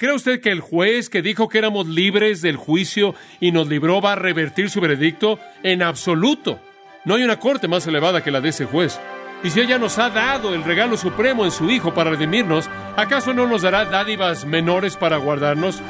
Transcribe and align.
¿Cree 0.00 0.14
usted 0.14 0.40
que 0.40 0.48
el 0.48 0.60
juez 0.60 1.10
que 1.10 1.20
dijo 1.20 1.50
que 1.50 1.58
éramos 1.58 1.86
libres 1.86 2.40
del 2.40 2.56
juicio 2.56 3.14
y 3.38 3.52
nos 3.52 3.68
libró 3.68 4.00
va 4.00 4.12
a 4.12 4.16
revertir 4.16 4.70
su 4.70 4.80
veredicto? 4.80 5.38
En 5.62 5.82
absoluto. 5.82 6.58
No 7.04 7.16
hay 7.16 7.22
una 7.22 7.38
corte 7.38 7.68
más 7.68 7.86
elevada 7.86 8.24
que 8.24 8.30
la 8.30 8.40
de 8.40 8.48
ese 8.48 8.64
juez. 8.64 8.98
Y 9.44 9.50
si 9.50 9.60
ella 9.60 9.76
nos 9.76 9.98
ha 9.98 10.08
dado 10.08 10.54
el 10.54 10.64
regalo 10.64 10.96
supremo 10.96 11.44
en 11.44 11.50
su 11.50 11.68
Hijo 11.68 11.92
para 11.92 12.12
redimirnos, 12.12 12.70
¿acaso 12.96 13.34
no 13.34 13.46
nos 13.46 13.60
dará 13.60 13.84
dádivas 13.84 14.46
menores 14.46 14.96
para 14.96 15.18
guardarnos? 15.18 15.82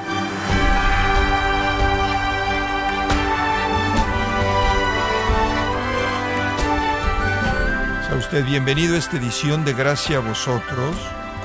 Sea 8.08 8.16
usted 8.18 8.44
bienvenido 8.44 8.96
a 8.96 8.98
esta 8.98 9.18
edición 9.18 9.64
de 9.64 9.72
Gracia 9.72 10.16
a 10.16 10.20
vosotros 10.20 10.96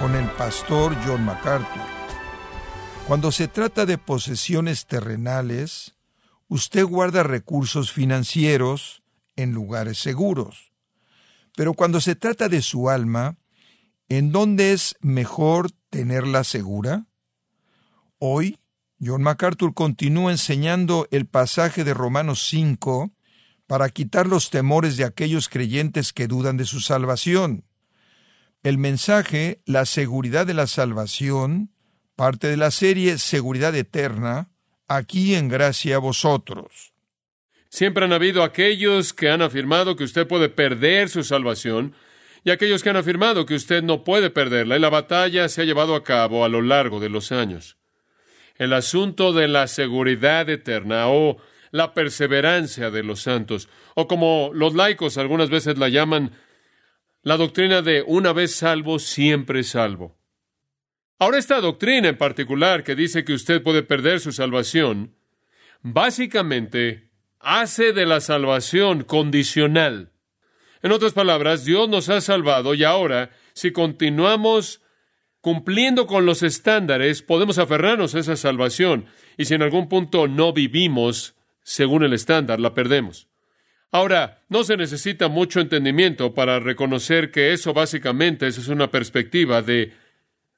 con 0.01 0.15
el 0.15 0.25
pastor 0.31 0.95
John 1.05 1.23
MacArthur. 1.23 2.04
Cuando 3.07 3.31
se 3.31 3.47
trata 3.47 3.85
de 3.85 3.99
posesiones 3.99 4.87
terrenales, 4.87 5.95
usted 6.47 6.83
guarda 6.83 7.21
recursos 7.21 7.91
financieros 7.91 9.03
en 9.35 9.51
lugares 9.51 9.99
seguros. 9.99 10.71
Pero 11.55 11.75
cuando 11.75 12.01
se 12.01 12.15
trata 12.15 12.49
de 12.49 12.63
su 12.63 12.89
alma, 12.89 13.37
¿en 14.09 14.31
dónde 14.31 14.73
es 14.73 14.95
mejor 15.01 15.69
tenerla 15.91 16.43
segura? 16.43 17.05
Hoy, 18.17 18.57
John 18.99 19.21
MacArthur 19.21 19.75
continúa 19.75 20.31
enseñando 20.31 21.07
el 21.11 21.27
pasaje 21.27 21.83
de 21.83 21.93
Romanos 21.93 22.47
5 22.49 23.11
para 23.67 23.89
quitar 23.89 24.25
los 24.25 24.49
temores 24.49 24.97
de 24.97 25.03
aquellos 25.03 25.47
creyentes 25.47 26.11
que 26.11 26.25
dudan 26.25 26.57
de 26.57 26.65
su 26.65 26.79
salvación. 26.79 27.65
El 28.63 28.79
mensaje, 28.79 29.61
la 29.65 29.85
seguridad 29.85 30.47
de 30.47 30.55
la 30.55 30.65
salvación, 30.65 31.74
parte 32.15 32.47
de 32.47 32.57
la 32.57 32.71
serie 32.71 33.17
Seguridad 33.17 33.75
Eterna, 33.75 34.49
aquí 34.87 35.35
en 35.35 35.49
gracia 35.49 35.97
a 35.97 35.99
vosotros. 35.99 36.93
Siempre 37.69 38.05
han 38.05 38.13
habido 38.13 38.43
aquellos 38.43 39.13
que 39.13 39.29
han 39.29 39.41
afirmado 39.41 39.95
que 39.95 40.05
usted 40.05 40.27
puede 40.27 40.47
perder 40.49 41.09
su 41.09 41.23
salvación 41.23 41.93
y 42.43 42.51
aquellos 42.51 42.83
que 42.83 42.89
han 42.89 42.95
afirmado 42.95 43.45
que 43.45 43.55
usted 43.55 43.83
no 43.83 44.03
puede 44.03 44.29
perderla 44.29 44.77
y 44.77 44.79
la 44.79 44.89
batalla 44.89 45.49
se 45.49 45.61
ha 45.61 45.65
llevado 45.65 45.95
a 45.95 46.03
cabo 46.03 46.45
a 46.45 46.49
lo 46.49 46.61
largo 46.61 46.99
de 46.99 47.09
los 47.09 47.31
años. 47.31 47.77
El 48.55 48.71
asunto 48.71 49.33
de 49.33 49.49
la 49.49 49.67
seguridad 49.67 50.49
eterna 50.49 51.09
o 51.09 51.37
la 51.71 51.93
perseverancia 51.93 52.91
de 52.91 53.03
los 53.03 53.21
santos, 53.21 53.67
o 53.95 54.07
como 54.07 54.51
los 54.53 54.75
laicos 54.75 55.17
algunas 55.17 55.49
veces 55.49 55.77
la 55.77 55.89
llaman, 55.89 56.31
la 57.21 57.35
doctrina 57.35 57.81
de 57.81 58.03
una 58.07 58.31
vez 58.31 58.55
salvo, 58.55 58.99
siempre 58.99 59.63
salvo. 59.63 60.15
Ahora 61.17 61.37
esta 61.37 61.61
doctrina 61.61 62.09
en 62.09 62.17
particular 62.17 62.83
que 62.83 62.95
dice 62.95 63.23
que 63.23 63.33
usted 63.33 63.63
puede 63.63 63.83
perder 63.83 64.19
su 64.19 64.33
salvación, 64.33 65.15
básicamente 65.81 67.09
hace 67.39 67.93
de 67.93 68.05
la 68.05 68.19
salvación 68.19 69.03
condicional. 69.03 70.11
En 70.81 70.91
otras 70.91 71.13
palabras, 71.13 71.63
Dios 71.63 71.87
nos 71.87 72.09
ha 72.09 72.19
salvado 72.19 72.73
y 72.73 72.83
ahora, 72.83 73.31
si 73.53 73.71
continuamos 73.71 74.81
cumpliendo 75.39 76.05
con 76.05 76.25
los 76.25 76.43
estándares, 76.43 77.21
podemos 77.21 77.59
aferrarnos 77.59 78.13
a 78.13 78.19
esa 78.19 78.35
salvación 78.35 79.05
y 79.37 79.45
si 79.45 79.53
en 79.53 79.61
algún 79.61 79.87
punto 79.87 80.27
no 80.27 80.51
vivimos 80.51 81.35
según 81.63 82.03
el 82.03 82.13
estándar, 82.13 82.59
la 82.59 82.73
perdemos. 82.73 83.27
Ahora, 83.91 84.41
no 84.49 84.65
se 84.65 84.75
necesita 84.75 85.29
mucho 85.29 85.61
entendimiento 85.61 86.33
para 86.33 86.59
reconocer 86.59 87.31
que 87.31 87.53
eso 87.53 87.73
básicamente 87.73 88.47
es 88.47 88.67
una 88.67 88.91
perspectiva 88.91 89.61
de 89.61 89.93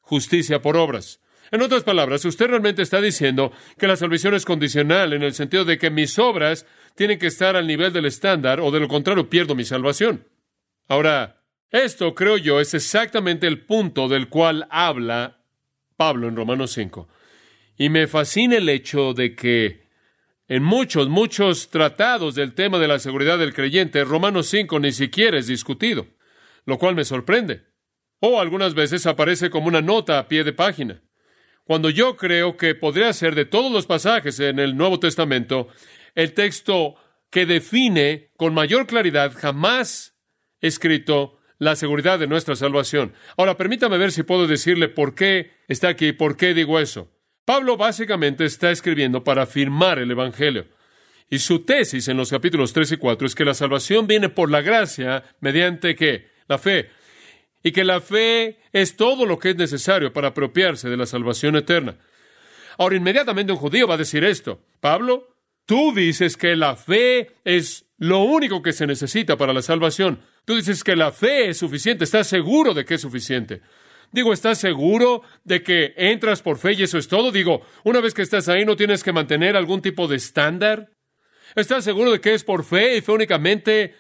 justicia 0.07 0.61
por 0.61 0.77
obras. 0.77 1.19
En 1.51 1.61
otras 1.61 1.83
palabras, 1.83 2.25
usted 2.25 2.47
realmente 2.47 2.81
está 2.81 2.99
diciendo 3.01 3.51
que 3.77 3.87
la 3.87 3.95
salvación 3.95 4.33
es 4.33 4.45
condicional 4.45 5.13
en 5.13 5.23
el 5.23 5.33
sentido 5.33 5.65
de 5.65 5.77
que 5.77 5.89
mis 5.89 6.17
obras 6.17 6.65
tienen 6.95 7.19
que 7.19 7.27
estar 7.27 7.55
al 7.55 7.67
nivel 7.67 7.93
del 7.93 8.05
estándar 8.05 8.59
o 8.59 8.71
de 8.71 8.79
lo 8.79 8.87
contrario 8.87 9.29
pierdo 9.29 9.55
mi 9.55 9.63
salvación. 9.63 10.25
Ahora, 10.87 11.41
esto 11.69 12.15
creo 12.15 12.37
yo 12.37 12.59
es 12.59 12.73
exactamente 12.73 13.47
el 13.47 13.65
punto 13.65 14.07
del 14.07 14.29
cual 14.29 14.67
habla 14.69 15.43
Pablo 15.95 16.27
en 16.27 16.35
Romanos 16.35 16.71
5. 16.71 17.07
Y 17.77 17.89
me 17.89 18.07
fascina 18.07 18.57
el 18.57 18.69
hecho 18.69 19.13
de 19.13 19.35
que 19.35 19.87
en 20.47 20.63
muchos, 20.63 21.09
muchos 21.09 21.69
tratados 21.69 22.35
del 22.35 22.53
tema 22.53 22.79
de 22.79 22.87
la 22.87 22.99
seguridad 22.99 23.37
del 23.37 23.53
creyente, 23.53 24.03
Romanos 24.03 24.47
5 24.47 24.79
ni 24.79 24.93
siquiera 24.93 25.37
es 25.37 25.47
discutido, 25.47 26.07
lo 26.65 26.77
cual 26.77 26.95
me 26.95 27.03
sorprende. 27.03 27.66
O 28.19 28.39
algunas 28.39 28.73
veces 28.73 29.05
aparece 29.05 29.49
como 29.49 29.67
una 29.67 29.81
nota 29.81 30.19
a 30.19 30.27
pie 30.27 30.43
de 30.43 30.53
página. 30.53 31.01
Cuando 31.63 31.89
yo 31.89 32.15
creo 32.15 32.55
que 32.57 32.75
podría 32.75 33.11
ser 33.13 33.35
de 33.35 33.45
todos 33.45 33.71
los 33.71 33.85
pasajes 33.85 34.39
en 34.39 34.59
el 34.59 34.77
Nuevo 34.77 34.99
Testamento, 34.99 35.67
el 36.15 36.33
texto 36.33 36.95
que 37.29 37.45
define 37.45 38.31
con 38.37 38.53
mayor 38.53 38.87
claridad 38.87 39.33
jamás 39.35 40.15
escrito 40.61 41.37
la 41.59 41.75
seguridad 41.75 42.19
de 42.19 42.27
nuestra 42.27 42.55
salvación. 42.55 43.13
Ahora, 43.35 43.57
permítame 43.57 43.97
ver 43.97 44.11
si 44.11 44.23
puedo 44.23 44.47
decirle 44.47 44.89
por 44.89 45.15
qué 45.15 45.51
está 45.67 45.89
aquí, 45.89 46.13
por 46.13 46.37
qué 46.37 46.53
digo 46.53 46.79
eso. 46.79 47.11
Pablo 47.45 47.77
básicamente 47.77 48.45
está 48.45 48.71
escribiendo 48.71 49.23
para 49.23 49.43
afirmar 49.43 49.99
el 49.99 50.11
Evangelio. 50.11 50.67
Y 51.29 51.39
su 51.39 51.65
tesis 51.65 52.07
en 52.07 52.17
los 52.17 52.29
capítulos 52.29 52.73
3 52.73 52.93
y 52.93 52.97
4 52.97 53.27
es 53.27 53.35
que 53.35 53.45
la 53.45 53.53
salvación 53.53 54.07
viene 54.07 54.29
por 54.29 54.49
la 54.49 54.61
gracia 54.61 55.23
mediante 55.39 55.95
qué? 55.95 56.29
La 56.47 56.57
fe. 56.57 56.89
Y 57.67 57.73
que 57.73 57.83
la 57.83 57.99
fe 57.99 58.59
es 58.71 58.95
todo 58.95 59.25
lo 59.25 59.39
que 59.39 59.49
es 59.49 59.57
necesario 59.57 60.13
para 60.13 60.29
apropiarse 60.29 60.87
de 60.87 60.95
la 60.95 61.05
salvación 61.05 61.57
eterna. 61.57 61.97
Ahora, 62.77 62.95
inmediatamente 62.95 63.51
un 63.51 63.57
judío 63.57 63.85
va 63.89 63.95
a 63.95 63.97
decir 63.97 64.23
esto. 64.23 64.61
Pablo, 64.79 65.35
tú 65.65 65.93
dices 65.93 66.37
que 66.37 66.55
la 66.55 66.77
fe 66.77 67.33
es 67.43 67.85
lo 67.97 68.19
único 68.19 68.61
que 68.61 68.71
se 68.71 68.87
necesita 68.87 69.35
para 69.35 69.51
la 69.51 69.61
salvación. 69.61 70.21
Tú 70.45 70.55
dices 70.55 70.81
que 70.81 70.95
la 70.95 71.11
fe 71.11 71.49
es 71.49 71.57
suficiente. 71.57 72.05
¿Estás 72.05 72.27
seguro 72.27 72.73
de 72.73 72.85
que 72.85 72.93
es 72.93 73.01
suficiente? 73.01 73.59
Digo, 74.13 74.31
¿estás 74.31 74.59
seguro 74.59 75.23
de 75.43 75.61
que 75.61 75.93
entras 75.97 76.41
por 76.41 76.59
fe 76.59 76.71
y 76.71 76.83
eso 76.83 76.97
es 76.97 77.09
todo? 77.09 77.33
Digo, 77.33 77.63
una 77.83 77.99
vez 77.99 78.13
que 78.13 78.21
estás 78.21 78.47
ahí 78.47 78.63
no 78.63 78.77
tienes 78.77 79.03
que 79.03 79.11
mantener 79.11 79.57
algún 79.57 79.81
tipo 79.81 80.07
de 80.07 80.15
estándar. 80.15 80.93
¿Estás 81.53 81.83
seguro 81.83 82.13
de 82.13 82.21
que 82.21 82.33
es 82.33 82.45
por 82.45 82.63
fe 82.63 82.95
y 82.95 83.01
fe 83.01 83.11
únicamente 83.11 83.93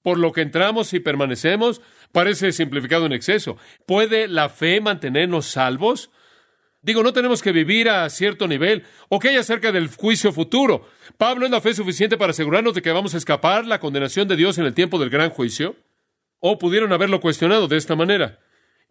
por 0.00 0.18
lo 0.18 0.32
que 0.32 0.40
entramos 0.40 0.94
y 0.94 1.00
permanecemos? 1.00 1.82
Parece 2.12 2.52
simplificado 2.52 3.06
en 3.06 3.12
exceso. 3.12 3.56
¿Puede 3.86 4.28
la 4.28 4.48
fe 4.48 4.80
mantenernos 4.80 5.46
salvos? 5.46 6.10
Digo, 6.82 7.02
no 7.02 7.12
tenemos 7.12 7.42
que 7.42 7.52
vivir 7.52 7.88
a 7.88 8.10
cierto 8.10 8.48
nivel. 8.48 8.84
¿O 9.08 9.18
qué 9.18 9.30
hay 9.30 9.36
acerca 9.36 9.72
del 9.72 9.88
juicio 9.88 10.32
futuro? 10.32 10.88
¿Pablo 11.16 11.46
es 11.46 11.52
la 11.52 11.60
fe 11.60 11.74
suficiente 11.74 12.16
para 12.16 12.32
asegurarnos 12.32 12.74
de 12.74 12.82
que 12.82 12.90
vamos 12.90 13.14
a 13.14 13.18
escapar 13.18 13.66
la 13.66 13.78
condenación 13.78 14.26
de 14.28 14.36
Dios 14.36 14.58
en 14.58 14.66
el 14.66 14.74
tiempo 14.74 14.98
del 14.98 15.08
gran 15.08 15.30
juicio? 15.30 15.76
¿O 16.40 16.58
pudieron 16.58 16.92
haberlo 16.92 17.20
cuestionado 17.20 17.68
de 17.68 17.76
esta 17.76 17.94
manera? 17.94 18.40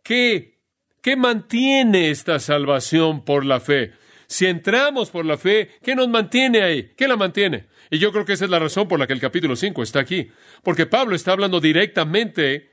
¿Qué, 0.03 0.61
qué 1.01 1.17
mantiene 1.17 2.09
esta 2.09 2.39
salvación 2.39 3.25
por 3.25 3.45
la 3.45 3.59
fe? 3.59 3.91
Si 4.25 4.45
entramos 4.45 5.11
por 5.11 5.25
la 5.25 5.37
fe, 5.37 5.71
¿qué 5.83 5.93
nos 5.93 6.07
mantiene 6.07 6.63
ahí? 6.63 6.93
¿Qué 6.95 7.09
la 7.09 7.17
mantiene? 7.17 7.67
Y 7.89 7.99
yo 7.99 8.13
creo 8.13 8.23
que 8.23 8.31
esa 8.31 8.45
es 8.45 8.51
la 8.51 8.59
razón 8.59 8.87
por 8.87 8.97
la 8.97 9.05
que 9.05 9.11
el 9.11 9.19
capítulo 9.19 9.57
5 9.57 9.83
está 9.83 9.99
aquí. 9.99 10.31
Porque 10.63 10.85
Pablo 10.85 11.13
está 11.13 11.33
hablando 11.33 11.59
directamente 11.59 12.70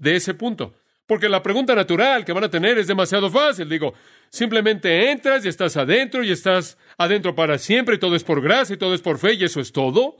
de 0.00 0.16
ese 0.16 0.34
punto. 0.34 0.74
Porque 1.06 1.28
la 1.28 1.42
pregunta 1.42 1.74
natural 1.74 2.24
que 2.24 2.32
van 2.32 2.44
a 2.44 2.50
tener 2.50 2.78
es 2.78 2.86
demasiado 2.86 3.30
fácil. 3.30 3.68
Digo, 3.68 3.94
simplemente 4.30 5.10
entras 5.10 5.44
y 5.44 5.48
estás 5.48 5.76
adentro 5.76 6.24
y 6.24 6.30
estás 6.30 6.78
adentro 6.98 7.34
para 7.34 7.58
siempre 7.58 7.96
y 7.96 7.98
todo 7.98 8.16
es 8.16 8.24
por 8.24 8.40
gracia 8.40 8.74
y 8.74 8.78
todo 8.78 8.94
es 8.94 9.00
por 9.00 9.18
fe 9.18 9.34
y 9.34 9.44
eso 9.44 9.60
es 9.60 9.72
todo. 9.72 10.16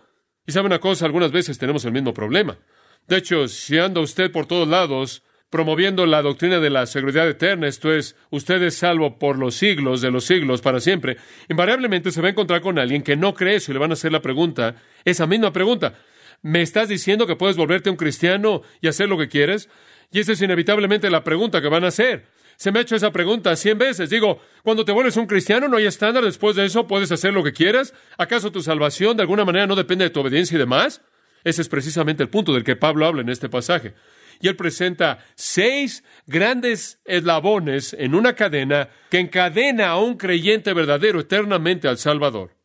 Y 0.47 0.53
sabe 0.53 0.67
una 0.67 0.81
cosa, 0.81 1.07
algunas 1.07 1.33
veces 1.33 1.59
tenemos 1.59 1.85
el 1.85 1.93
mismo 1.93 2.13
problema. 2.13 2.59
De 3.07 3.17
hecho, 3.17 3.49
si 3.49 3.79
anda 3.79 4.01
usted 4.01 4.31
por 4.31 4.47
todos 4.47 4.69
lados 4.69 5.23
promoviendo 5.49 6.07
la 6.07 6.23
doctrina 6.23 6.61
de 6.61 6.71
la 6.71 6.87
seguridad 6.87 7.29
eterna, 7.29 7.67
esto 7.67 7.93
es, 7.93 8.17
usted 8.31 8.63
es 8.63 8.77
salvo 8.77 9.19
por 9.19 9.37
los 9.37 9.57
siglos 9.57 10.01
de 10.01 10.11
los 10.11 10.25
siglos 10.25 10.61
para 10.61 10.79
siempre, 10.79 11.17
invariablemente 11.49 12.13
se 12.13 12.21
va 12.21 12.29
a 12.29 12.31
encontrar 12.31 12.61
con 12.61 12.79
alguien 12.79 13.03
que 13.03 13.17
no 13.17 13.35
cree 13.35 13.57
eso 13.57 13.73
y 13.73 13.75
le 13.75 13.81
van 13.81 13.91
a 13.91 13.95
hacer 13.95 14.13
la 14.13 14.23
pregunta, 14.23 14.77
esa 15.05 15.27
misma 15.27 15.53
pregunta. 15.53 15.95
¿Me 16.43 16.63
estás 16.63 16.89
diciendo 16.89 17.27
que 17.27 17.37
puedes 17.37 17.57
volverte 17.57 17.91
un 17.91 17.97
cristiano 17.97 18.63
y 18.81 18.89
hacer 18.89 19.09
lo 19.09 19.19
que 19.19 19.29
quieres? 19.29 19.69
Y 20.11 20.21
esa 20.21 20.33
es 20.33 20.43
inevitablemente 20.43 21.11
la 21.11 21.23
pregunta 21.23 21.61
que 21.61 21.69
van 21.69 21.85
a 21.85 21.89
hacer. 21.89 22.27
Se 22.57 22.73
me 22.73 22.79
ha 22.79 22.83
hecho 22.83 22.97
esa 22.97 23.11
pregunta 23.11 23.55
cien 23.57 23.79
veces. 23.79 24.11
Digo, 24.11 24.41
cuando 24.63 24.85
te 24.85 24.93
vuelves 24.93 25.17
un 25.17 25.27
cristiano 25.27 25.69
no 25.69 25.77
hay 25.77 25.87
estándar, 25.87 26.25
después 26.25 26.57
de 26.57 26.67
eso 26.67 26.87
puedes 26.87 27.11
hacer 27.13 27.33
lo 27.33 27.43
que 27.43 27.53
quieras. 27.53 27.95
¿Acaso 28.19 28.53
tu 28.53 28.63
salvación 28.63 29.17
de 29.17 29.23
alguna 29.23 29.45
manera 29.45 29.67
no 29.67 29.77
depende 29.77 30.05
de 30.05 30.11
tu 30.11 30.21
obediencia 30.21 30.57
y 30.57 30.59
demás? 30.59 31.03
Ese 31.45 31.63
es 31.63 31.69
precisamente 31.69 32.23
el 32.23 32.29
punto 32.29 32.53
del 32.53 32.65
que 32.65 32.77
Pablo 32.77 33.07
habla 33.07 33.23
en 33.23 33.31
este 33.31 33.49
pasaje 33.49 33.95
y 34.41 34.49
él 34.49 34.57
presenta 34.57 35.19
seis 35.35 36.03
grandes 36.27 37.01
eslabones 37.05 37.95
en 37.99 38.15
una 38.15 38.35
cadena 38.35 38.89
que 39.11 39.19
encadena 39.19 39.89
a 39.89 39.99
un 39.99 40.17
creyente 40.17 40.73
verdadero 40.73 41.21
eternamente 41.21 41.89
al 41.89 41.99
Salvador. 41.99 42.57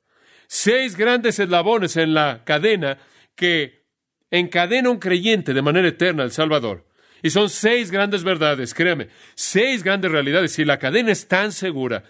Seis 0.48 0.96
grandes 0.96 1.40
eslabones 1.40 1.98
en 1.98 2.14
la 2.14 2.44
cadena 2.46 2.98
que 3.36 3.86
encadena 4.32 4.90
un 4.90 5.00
creyente 5.00 5.54
de 5.54 5.62
manera 5.62 5.88
eterna 5.88 6.24
al 6.24 6.32
Salvador. 6.32 6.86
Y 7.22 7.30
son 7.30 7.50
seis 7.50 7.92
grandes 7.92 8.24
verdades, 8.24 8.74
créame, 8.74 9.10
seis 9.34 9.84
grandes 9.84 10.12
realidades. 10.12 10.52
Si 10.52 10.66
la 10.66 10.80
cadena 10.80 11.12
es 11.12 11.28
tan 11.28 11.52
segura, 11.52 12.04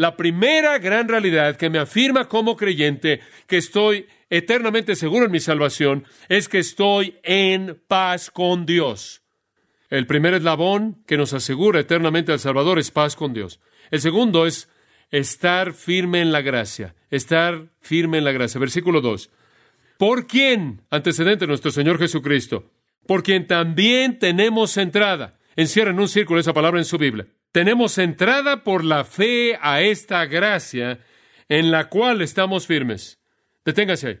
La 0.00 0.16
primera 0.16 0.78
gran 0.78 1.08
realidad 1.08 1.56
que 1.56 1.70
me 1.70 1.80
afirma 1.80 2.28
como 2.28 2.56
creyente 2.56 3.20
que 3.48 3.56
estoy 3.56 4.06
eternamente 4.30 4.94
seguro 4.94 5.26
en 5.26 5.32
mi 5.32 5.40
salvación 5.40 6.04
es 6.28 6.48
que 6.48 6.60
estoy 6.60 7.18
en 7.24 7.82
paz 7.88 8.30
con 8.30 8.64
Dios. 8.64 9.22
El 9.90 10.06
primer 10.06 10.34
eslabón 10.34 11.02
que 11.04 11.16
nos 11.16 11.32
asegura 11.32 11.80
eternamente 11.80 12.30
al 12.30 12.38
Salvador 12.38 12.78
es 12.78 12.92
paz 12.92 13.16
con 13.16 13.34
Dios. 13.34 13.58
El 13.90 14.00
segundo 14.00 14.46
es 14.46 14.70
estar 15.10 15.72
firme 15.72 16.20
en 16.20 16.30
la 16.30 16.42
gracia, 16.42 16.94
estar 17.10 17.66
firme 17.80 18.18
en 18.18 18.24
la 18.24 18.30
gracia. 18.30 18.60
Versículo 18.60 19.00
2. 19.00 19.30
¿Por 19.98 20.28
quién? 20.28 20.82
Antecedente 20.90 21.46
nuestro 21.46 21.72
Señor 21.72 21.98
Jesucristo. 21.98 22.70
Por 23.06 23.24
quien 23.24 23.46
también 23.46 24.18
tenemos 24.18 24.76
entrada. 24.76 25.38
Encierra 25.56 25.90
en 25.90 25.98
un 25.98 26.08
círculo 26.08 26.38
esa 26.38 26.54
palabra 26.54 26.78
en 26.78 26.84
su 26.84 26.98
Biblia. 26.98 27.26
Tenemos 27.50 27.98
entrada 27.98 28.62
por 28.62 28.84
la 28.84 29.04
fe 29.04 29.58
a 29.60 29.80
esta 29.82 30.24
gracia 30.26 31.00
en 31.48 31.72
la 31.72 31.88
cual 31.88 32.22
estamos 32.22 32.66
firmes. 32.66 33.18
Deténgase 33.64 34.06
ahí. 34.06 34.20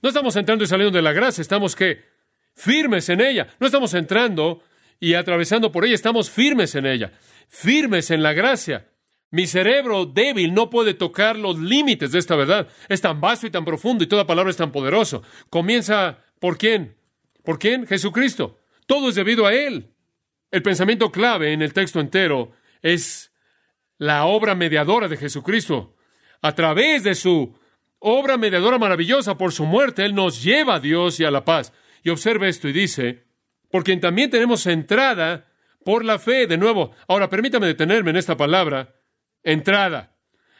No 0.00 0.10
estamos 0.10 0.36
entrando 0.36 0.62
y 0.62 0.68
saliendo 0.68 0.96
de 0.96 1.02
la 1.02 1.12
gracia, 1.12 1.42
estamos 1.42 1.74
que 1.74 2.04
firmes 2.54 3.08
en 3.08 3.20
ella. 3.20 3.48
No 3.58 3.66
estamos 3.66 3.94
entrando 3.94 4.62
y 5.00 5.14
atravesando 5.14 5.72
por 5.72 5.84
ella, 5.84 5.96
estamos 5.96 6.30
firmes 6.30 6.76
en 6.76 6.86
ella, 6.86 7.12
firmes 7.48 8.12
en 8.12 8.22
la 8.22 8.34
gracia. 8.34 8.86
Mi 9.30 9.46
cerebro 9.46 10.06
débil 10.06 10.54
no 10.54 10.70
puede 10.70 10.94
tocar 10.94 11.36
los 11.36 11.58
límites 11.58 12.12
de 12.12 12.18
esta 12.18 12.34
verdad. 12.36 12.68
Es 12.88 13.00
tan 13.00 13.20
vasto 13.20 13.46
y 13.46 13.50
tan 13.50 13.64
profundo 13.64 14.02
y 14.02 14.06
toda 14.06 14.26
palabra 14.26 14.50
es 14.50 14.56
tan 14.56 14.72
poderoso. 14.72 15.22
Comienza 15.50 16.18
por 16.40 16.56
quién? 16.56 16.96
¿Por 17.44 17.58
quién? 17.58 17.86
Jesucristo. 17.86 18.58
Todo 18.86 19.10
es 19.10 19.14
debido 19.14 19.46
a 19.46 19.52
Él. 19.52 19.92
El 20.50 20.62
pensamiento 20.62 21.12
clave 21.12 21.52
en 21.52 21.60
el 21.60 21.74
texto 21.74 22.00
entero 22.00 22.52
es 22.80 23.32
la 23.98 24.24
obra 24.24 24.54
mediadora 24.54 25.08
de 25.08 25.18
Jesucristo. 25.18 25.94
A 26.40 26.54
través 26.54 27.02
de 27.04 27.14
su 27.14 27.54
obra 27.98 28.38
mediadora 28.38 28.78
maravillosa 28.78 29.36
por 29.36 29.52
su 29.52 29.66
muerte, 29.66 30.04
Él 30.04 30.14
nos 30.14 30.42
lleva 30.42 30.76
a 30.76 30.80
Dios 30.80 31.20
y 31.20 31.24
a 31.24 31.30
la 31.30 31.44
paz. 31.44 31.74
Y 32.02 32.08
observe 32.08 32.48
esto 32.48 32.68
y 32.68 32.72
dice, 32.72 33.24
por 33.70 33.84
quien 33.84 34.00
también 34.00 34.30
tenemos 34.30 34.66
entrada 34.66 35.46
por 35.84 36.04
la 36.04 36.18
fe. 36.18 36.46
De 36.46 36.56
nuevo, 36.56 36.92
ahora 37.08 37.28
permítame 37.28 37.66
detenerme 37.66 38.10
en 38.10 38.16
esta 38.16 38.36
palabra, 38.36 38.94
entrada. 39.52 40.14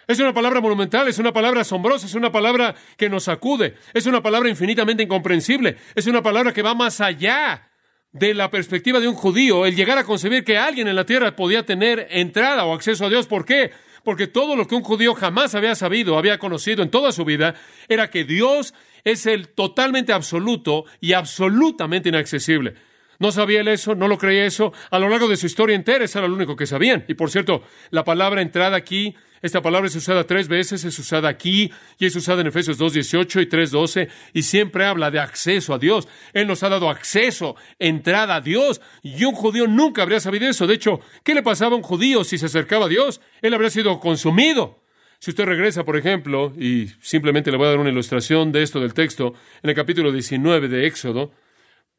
Es 0.07 0.19
una 0.21 0.33
palabra 0.33 0.63
monumental, 0.63 1.07
es 1.07 1.19
una 1.19 1.33
palabra 1.33 1.61
asombrosa, 1.61 2.07
es 2.07 2.15
una 2.15 2.33
palabra 2.33 2.75
que 2.97 3.11
nos 3.11 3.25
sacude, 3.25 3.75
es 3.93 4.07
una 4.07 4.23
palabra 4.23 4.49
infinitamente 4.49 5.03
incomprensible, 5.03 5.77
es 5.95 6.07
una 6.07 6.23
palabra 6.23 6.55
que 6.55 6.63
va 6.63 6.75
más 6.75 7.03
allá 7.03 7.69
de 8.13 8.33
la 8.33 8.51
perspectiva 8.51 9.01
de 9.01 9.09
un 9.09 9.15
judío, 9.15 9.67
el 9.67 9.77
llegar 9.77 9.99
a 9.99 10.05
concebir 10.05 10.45
que 10.45 10.57
alguien 10.57 10.89
en 10.89 10.97
la 10.97 11.05
tierra 11.05 11.37
podía 11.37 11.67
tener 11.67 12.07
entrada 12.11 12.65
o 12.65 12.73
acceso 12.73 13.05
a 13.05 13.11
Dios. 13.11 13.27
¿Por 13.27 13.45
qué? 13.45 13.71
Porque 14.03 14.27
todo 14.27 14.57
lo 14.57 14.67
que 14.67 14.75
un 14.75 14.83
judío 14.83 15.15
jamás 15.15 15.55
había 15.55 15.75
sabido, 15.75 16.17
había 16.17 16.39
conocido 16.39 16.83
en 16.83 16.91
toda 16.91 17.13
su 17.13 17.27
vida, 17.27 17.55
era 17.89 18.09
que 18.09 18.25
Dios 18.25 18.73
es 19.05 19.27
el 19.27 19.49
totalmente 19.49 20.15
absoluto 20.15 20.87
y 21.01 21.13
absolutamente 21.13 22.09
inaccesible. 22.09 22.88
No 23.19 23.33
sabía 23.33 23.61
él 23.61 23.69
eso, 23.69 23.97
no 23.97 24.07
lo 24.07 24.17
creía 24.17 24.45
eso. 24.45 24.73
A 24.91 24.99
lo 24.99 25.09
largo 25.09 25.29
de 25.29 25.37
su 25.37 25.47
historia 25.47 25.75
entera, 25.75 26.05
eso 26.05 26.21
era 26.21 26.29
lo 26.29 26.35
único 26.35 26.55
que 26.55 26.67
sabían. 26.67 27.05
Y 27.09 27.15
por 27.15 27.31
cierto, 27.31 27.63
la 27.91 28.05
palabra 28.05 28.43
entrada 28.43 28.77
aquí, 28.77 29.17
esta 29.43 29.61
palabra 29.61 29.89
es 29.89 29.97
usada 29.97 30.25
tres 30.25 30.47
veces, 30.47 30.85
es 30.85 30.97
usada 30.99 31.29
aquí 31.29 31.73
y 31.99 32.07
es 32.07 32.15
usada 32.15 32.43
en 32.43 32.47
Efesios 32.47 32.79
2.18 32.79 33.43
y 33.43 33.47
3.12 33.47 34.09
y 34.35 34.43
siempre 34.43 34.85
habla 34.85 35.11
de 35.11 35.19
acceso 35.19 35.75
a 35.75 35.79
Dios. 35.79 36.07
Él 36.33 36.47
nos 36.47 36.63
ha 36.63 36.69
dado 36.69 36.91
acceso, 36.91 37.57
entrada 37.81 38.37
a 38.37 38.41
Dios 38.41 38.81
y 39.03 39.25
un 39.25 39.35
judío 39.35 39.67
nunca 39.67 40.03
habría 40.03 40.21
sabido 40.21 40.49
eso. 40.49 40.69
De 40.69 40.75
hecho, 40.75 41.01
¿qué 41.25 41.35
le 41.35 41.43
pasaba 41.43 41.75
a 41.75 41.77
un 41.77 41.83
judío 41.83 42.23
si 42.23 42.39
se 42.39 42.47
acercaba 42.47 42.87
a 42.87 42.89
Dios? 42.89 43.21
Él 43.43 43.53
habría 43.53 43.71
sido 43.71 43.99
consumido. 43.99 44.81
Si 45.19 45.33
usted 45.33 45.47
regresa, 45.47 45.85
por 45.85 45.97
ejemplo, 45.97 46.53
y 46.57 46.87
simplemente 47.01 47.51
le 47.51 47.57
voy 47.57 47.67
a 47.67 47.71
dar 47.71 47.81
una 47.81 47.91
ilustración 47.91 48.53
de 48.53 48.63
esto 48.63 48.79
del 48.79 48.95
texto, 48.95 49.35
en 49.65 49.71
el 49.71 49.75
capítulo 49.75 50.13
19 50.13 50.69
de 50.69 50.87
Éxodo, 50.87 51.33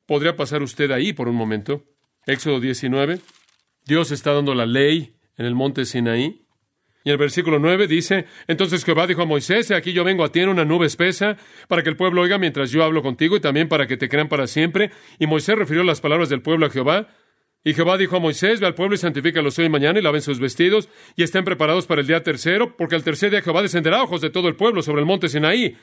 ¿Podría 0.09 0.35
pasar 0.35 0.63
usted 0.63 0.89
ahí 0.89 1.13
por 1.13 1.29
un 1.29 1.35
momento? 1.35 1.83
Éxodo 2.25 2.59
19. 2.59 3.19
Dios 3.85 4.09
está 4.09 4.33
dando 4.33 4.55
la 4.55 4.65
ley 4.65 5.13
en 5.37 5.45
el 5.45 5.53
monte 5.53 5.85
Sinaí. 5.85 6.47
Y 7.03 7.11
el 7.11 7.17
versículo 7.19 7.59
9 7.59 7.85
dice, 7.85 8.25
entonces 8.47 8.83
Jehová 8.83 9.05
dijo 9.05 9.21
a 9.21 9.25
Moisés, 9.27 9.69
aquí 9.69 9.93
yo 9.93 10.03
vengo 10.03 10.23
a 10.23 10.31
ti 10.31 10.39
en 10.39 10.49
una 10.49 10.65
nube 10.65 10.87
espesa, 10.87 11.37
para 11.67 11.83
que 11.83 11.89
el 11.89 11.95
pueblo 11.95 12.23
oiga 12.23 12.39
mientras 12.39 12.71
yo 12.71 12.83
hablo 12.83 13.03
contigo 13.03 13.35
y 13.35 13.39
también 13.39 13.67
para 13.67 13.85
que 13.85 13.97
te 13.97 14.09
crean 14.09 14.29
para 14.29 14.47
siempre. 14.47 14.89
Y 15.19 15.27
Moisés 15.27 15.55
refirió 15.55 15.83
las 15.83 16.01
palabras 16.01 16.29
del 16.29 16.41
pueblo 16.41 16.65
a 16.65 16.71
Jehová. 16.71 17.09
Y 17.63 17.75
Jehová 17.75 17.95
dijo 17.99 18.17
a 18.17 18.19
Moisés, 18.19 18.59
ve 18.59 18.65
al 18.65 18.73
pueblo 18.73 18.95
y 18.95 18.97
santifícalos 18.97 19.59
hoy 19.59 19.65
y 19.65 19.69
mañana 19.69 19.99
y 19.99 20.01
laven 20.01 20.23
sus 20.23 20.39
vestidos 20.39 20.89
y 21.17 21.21
estén 21.21 21.43
preparados 21.43 21.85
para 21.85 22.01
el 22.01 22.07
día 22.07 22.23
tercero, 22.23 22.75
porque 22.75 22.95
al 22.95 23.03
tercer 23.03 23.29
día 23.29 23.43
Jehová 23.43 23.61
descenderá 23.61 24.01
ojos 24.01 24.21
de 24.21 24.31
todo 24.31 24.47
el 24.47 24.55
pueblo 24.55 24.81
sobre 24.81 25.01
el 25.01 25.05
monte 25.05 25.29
Sinaí. 25.29 25.77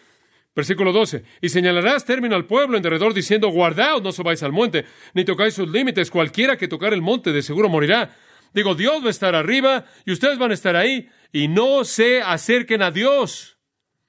Versículo 0.56 0.91
12. 0.91 1.23
Y 1.43 1.50
señalarás 1.50 2.06
término 2.06 2.35
al 2.35 2.47
pueblo 2.47 2.79
en 2.79 2.82
derredor 2.82 3.12
diciendo, 3.12 3.49
guardaos, 3.49 4.03
no 4.03 4.11
subáis 4.11 4.43
al 4.43 4.53
monte, 4.53 4.87
ni 5.12 5.23
tocáis 5.23 5.53
sus 5.53 5.70
límites, 5.70 6.11
cualquiera 6.11 6.56
que 6.56 6.67
tocar 6.67 6.94
el 6.94 7.03
monte 7.03 7.31
de 7.31 7.43
seguro 7.43 7.69
morirá. 7.69 8.17
Digo, 8.55 8.75
Dios 8.75 9.03
va 9.03 9.08
a 9.08 9.11
estar 9.11 9.35
arriba 9.35 9.85
y 10.06 10.12
ustedes 10.12 10.38
van 10.38 10.53
a 10.53 10.55
estar 10.55 10.75
ahí 10.75 11.11
y 11.31 11.49
no 11.49 11.85
se 11.85 12.23
acerquen 12.23 12.81
a 12.81 12.91
Dios 12.91 13.58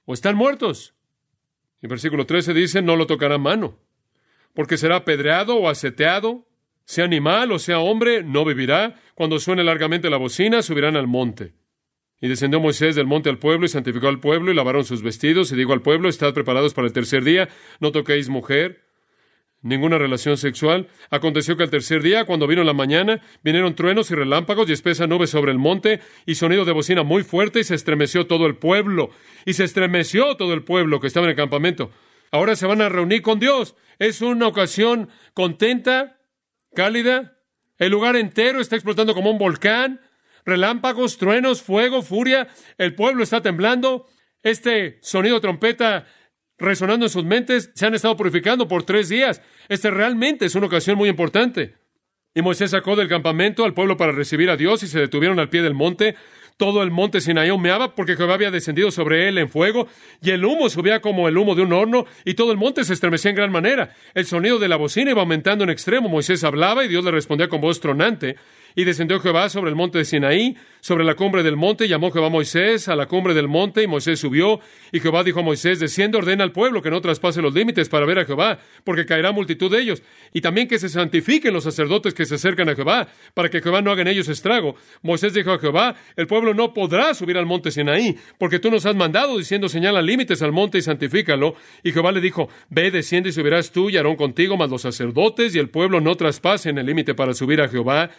o 0.05 0.13
están 0.13 0.37
muertos. 0.37 0.95
Y 1.81 1.87
versículo 1.87 2.25
13 2.25 2.53
dice, 2.53 2.81
no 2.81 2.95
lo 2.95 3.07
tocará 3.07 3.37
mano, 3.37 3.77
porque 4.53 4.77
será 4.77 4.95
apedreado 4.95 5.57
o 5.57 5.67
aseteado, 5.67 6.47
sea 6.85 7.03
animal 7.03 7.51
o 7.51 7.59
sea 7.59 7.79
hombre, 7.79 8.23
no 8.23 8.45
vivirá. 8.45 8.95
Cuando 9.15 9.37
suene 9.39 9.65
largamente 9.65 10.09
la 10.09 10.15
bocina, 10.15 10.61
subirán 10.61 10.95
al 10.95 11.07
monte. 11.07 11.53
Y 12.19 12.27
descendió 12.27 12.59
Moisés 12.59 12.95
del 12.95 13.05
monte 13.05 13.29
al 13.29 13.37
pueblo 13.37 13.65
y 13.65 13.69
santificó 13.69 14.07
al 14.07 14.19
pueblo 14.19 14.51
y 14.51 14.55
lavaron 14.55 14.83
sus 14.83 15.03
vestidos 15.03 15.51
y 15.51 15.55
dijo 15.55 15.73
al 15.73 15.81
pueblo, 15.81 16.09
estad 16.09 16.33
preparados 16.33 16.73
para 16.73 16.87
el 16.87 16.93
tercer 16.93 17.23
día, 17.23 17.47
no 17.79 17.91
toquéis 17.91 18.27
mujer, 18.29 18.87
ninguna 19.61 19.97
relación 19.97 20.37
sexual. 20.37 20.87
Aconteció 21.09 21.57
que 21.57 21.63
al 21.63 21.69
tercer 21.69 22.01
día, 22.01 22.25
cuando 22.25 22.47
vino 22.47 22.63
la 22.63 22.73
mañana, 22.73 23.21
vinieron 23.43 23.75
truenos 23.75 24.09
y 24.11 24.15
relámpagos 24.15 24.69
y 24.69 24.73
espesa 24.73 25.07
nube 25.07 25.27
sobre 25.27 25.51
el 25.51 25.59
monte 25.59 25.99
y 26.25 26.35
sonido 26.35 26.65
de 26.65 26.71
bocina 26.71 27.03
muy 27.03 27.23
fuerte 27.23 27.59
y 27.59 27.63
se 27.63 27.75
estremeció 27.75 28.27
todo 28.27 28.47
el 28.47 28.55
pueblo. 28.55 29.11
Y 29.45 29.53
se 29.53 29.63
estremeció 29.63 30.35
todo 30.37 30.53
el 30.53 30.63
pueblo 30.63 30.99
que 30.99 31.07
estaba 31.07 31.25
en 31.25 31.31
el 31.31 31.37
campamento. 31.37 31.91
Ahora 32.31 32.55
se 32.55 32.65
van 32.65 32.81
a 32.81 32.89
reunir 32.89 33.21
con 33.21 33.39
Dios. 33.39 33.75
Es 33.99 34.21
una 34.21 34.47
ocasión 34.47 35.09
contenta, 35.33 36.19
cálida. 36.73 37.37
El 37.77 37.91
lugar 37.91 38.15
entero 38.15 38.59
está 38.59 38.75
explotando 38.75 39.13
como 39.13 39.31
un 39.31 39.37
volcán 39.37 40.01
relámpagos, 40.47 41.17
truenos, 41.17 41.61
fuego, 41.61 42.01
furia, 42.01 42.47
el 42.77 42.95
pueblo 42.95 43.21
está 43.21 43.41
temblando, 43.41 44.07
este 44.41 44.97
sonido 45.01 45.41
trompeta 45.41 46.07
resonando 46.57 47.05
en 47.05 47.09
sus 47.11 47.25
mentes, 47.25 47.69
se 47.75 47.85
han 47.85 47.93
estado 47.93 48.15
purificando 48.17 48.67
por 48.67 48.83
tres 48.83 49.09
días. 49.09 49.41
Este 49.67 49.91
realmente 49.91 50.45
es 50.45 50.55
una 50.55 50.67
ocasión 50.67 50.97
muy 50.97 51.09
importante. 51.09 51.75
Y 52.33 52.41
Moisés 52.41 52.71
sacó 52.71 52.95
del 52.95 53.09
campamento 53.09 53.65
al 53.65 53.73
pueblo 53.73 53.97
para 53.97 54.11
recibir 54.11 54.49
a 54.49 54.57
Dios 54.57 54.83
y 54.83 54.87
se 54.87 54.99
detuvieron 54.99 55.39
al 55.39 55.49
pie 55.49 55.61
del 55.61 55.73
monte. 55.73 56.15
Todo 56.55 56.81
el 56.81 56.91
monte 56.91 57.21
Sinaí 57.21 57.51
humeaba 57.51 57.93
porque 57.93 58.15
Jehová 58.15 58.35
había 58.35 58.49
descendido 58.49 58.89
sobre 58.89 59.27
él 59.27 59.37
en 59.37 59.49
fuego 59.49 59.87
y 60.21 60.31
el 60.31 60.45
humo 60.45 60.69
subía 60.69 61.01
como 61.01 61.27
el 61.27 61.37
humo 61.37 61.53
de 61.55 61.61
un 61.61 61.73
horno 61.73 62.05
y 62.25 62.33
todo 62.33 62.51
el 62.51 62.57
monte 62.57 62.83
se 62.83 62.93
estremecía 62.93 63.29
en 63.29 63.37
gran 63.37 63.51
manera. 63.51 63.95
El 64.15 64.25
sonido 64.25 64.57
de 64.57 64.67
la 64.67 64.77
bocina 64.77 65.11
iba 65.11 65.21
aumentando 65.21 65.63
en 65.63 65.69
extremo. 65.69 66.09
Moisés 66.09 66.43
hablaba 66.43 66.85
y 66.85 66.87
Dios 66.87 67.03
le 67.03 67.11
respondía 67.11 67.49
con 67.49 67.61
voz 67.61 67.79
tronante. 67.79 68.37
Y 68.77 68.83
descendió 68.83 69.19
Jehová 69.19 69.49
sobre 69.49 69.71
el 69.71 69.75
monte 69.75 69.97
de 69.97 70.05
Sinaí, 70.05 70.55
sobre 70.81 71.03
la 71.03 71.15
cumbre 71.15 71.41
del 71.41 71.57
monte, 71.57 71.87
llamó 71.87 72.11
Jehová 72.11 72.27
a 72.27 72.29
Moisés 72.29 72.87
a 72.87 72.95
la 72.95 73.07
cumbre 73.07 73.33
del 73.33 73.47
monte, 73.47 73.81
y 73.81 73.87
Moisés 73.87 74.19
subió, 74.19 74.59
y 74.91 74.99
Jehová 74.99 75.23
dijo 75.23 75.39
a 75.39 75.41
Moisés, 75.41 75.79
desciende, 75.79 76.19
ordena 76.19 76.43
al 76.43 76.51
pueblo 76.51 76.83
que 76.83 76.91
no 76.91 77.01
traspase 77.01 77.41
los 77.41 77.55
límites 77.55 77.89
para 77.89 78.05
ver 78.05 78.19
a 78.19 78.25
Jehová, 78.25 78.59
porque 78.83 79.07
caerá 79.07 79.31
multitud 79.31 79.71
de 79.71 79.81
ellos, 79.81 80.03
y 80.31 80.41
también 80.41 80.67
que 80.67 80.77
se 80.77 80.89
santifiquen 80.89 81.55
los 81.55 81.63
sacerdotes 81.63 82.13
que 82.13 82.25
se 82.25 82.35
acercan 82.35 82.69
a 82.69 82.75
Jehová, 82.75 83.07
para 83.33 83.49
que 83.49 83.61
Jehová 83.61 83.81
no 83.81 83.89
haga 83.89 84.03
en 84.03 84.09
ellos 84.09 84.29
estrago. 84.29 84.75
Moisés 85.01 85.33
dijo 85.33 85.51
a 85.51 85.57
Jehová, 85.57 85.95
el 86.15 86.27
pueblo 86.27 86.53
no 86.53 86.71
podrá 86.71 87.15
subir 87.15 87.39
al 87.39 87.47
monte 87.47 87.71
Sinaí, 87.71 88.15
porque 88.37 88.59
tú 88.59 88.69
nos 88.69 88.85
has 88.85 88.95
mandado 88.95 89.39
diciendo, 89.39 89.69
señala 89.69 90.03
límites 90.03 90.43
al 90.43 90.51
monte 90.51 90.77
y 90.77 90.83
santifícalo. 90.83 91.55
Y 91.81 91.93
Jehová 91.93 92.11
le 92.11 92.21
dijo, 92.21 92.47
ve, 92.69 92.91
desciende 92.91 93.29
y 93.29 93.33
subirás 93.33 93.71
tú 93.71 93.89
y 93.89 93.97
Aarón 93.97 94.17
contigo, 94.17 94.55
mas 94.55 94.69
los 94.69 94.83
sacerdotes 94.83 95.55
y 95.55 95.57
el 95.57 95.71
pueblo 95.71 95.99
no 95.99 96.13
traspasen 96.13 96.77
el 96.77 96.85
límite 96.85 97.15
para 97.15 97.33
subir 97.33 97.59
a 97.59 97.69
Jehová 97.69 98.11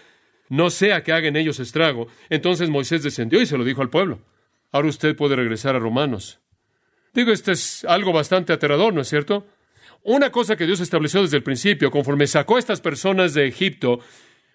no 0.49 0.71
sea 0.71 1.02
que 1.02 1.12
hagan 1.12 1.37
ellos 1.37 1.61
estrago. 1.61 2.09
Entonces 2.28 2.71
Moisés 2.71 3.02
descendió 3.02 3.40
y 3.40 3.47
se 3.47 3.59
lo 3.59 3.64
dijo 3.64 3.83
al 3.83 3.90
pueblo. 3.90 4.21
Ahora 4.73 4.88
usted 4.88 5.17
puede 5.17 5.37
regresar 5.37 5.76
a 5.76 5.78
Romanos. 5.78 6.40
Digo, 7.14 7.33
esto 7.33 7.52
es 7.52 7.85
algo 7.85 8.12
bastante 8.12 8.52
aterrador, 8.52 8.93
¿no 8.93 9.00
es 9.00 9.09
cierto? 9.09 9.47
Una 10.02 10.31
cosa 10.31 10.57
que 10.57 10.67
Dios 10.67 10.81
estableció 10.81 11.23
desde 11.23 11.37
el 11.37 11.43
principio, 11.43 11.90
conforme 11.90 12.26
sacó 12.26 12.57
a 12.57 12.59
estas 12.59 12.81
personas 12.81 13.35
de 13.35 13.47
Egipto 13.47 14.00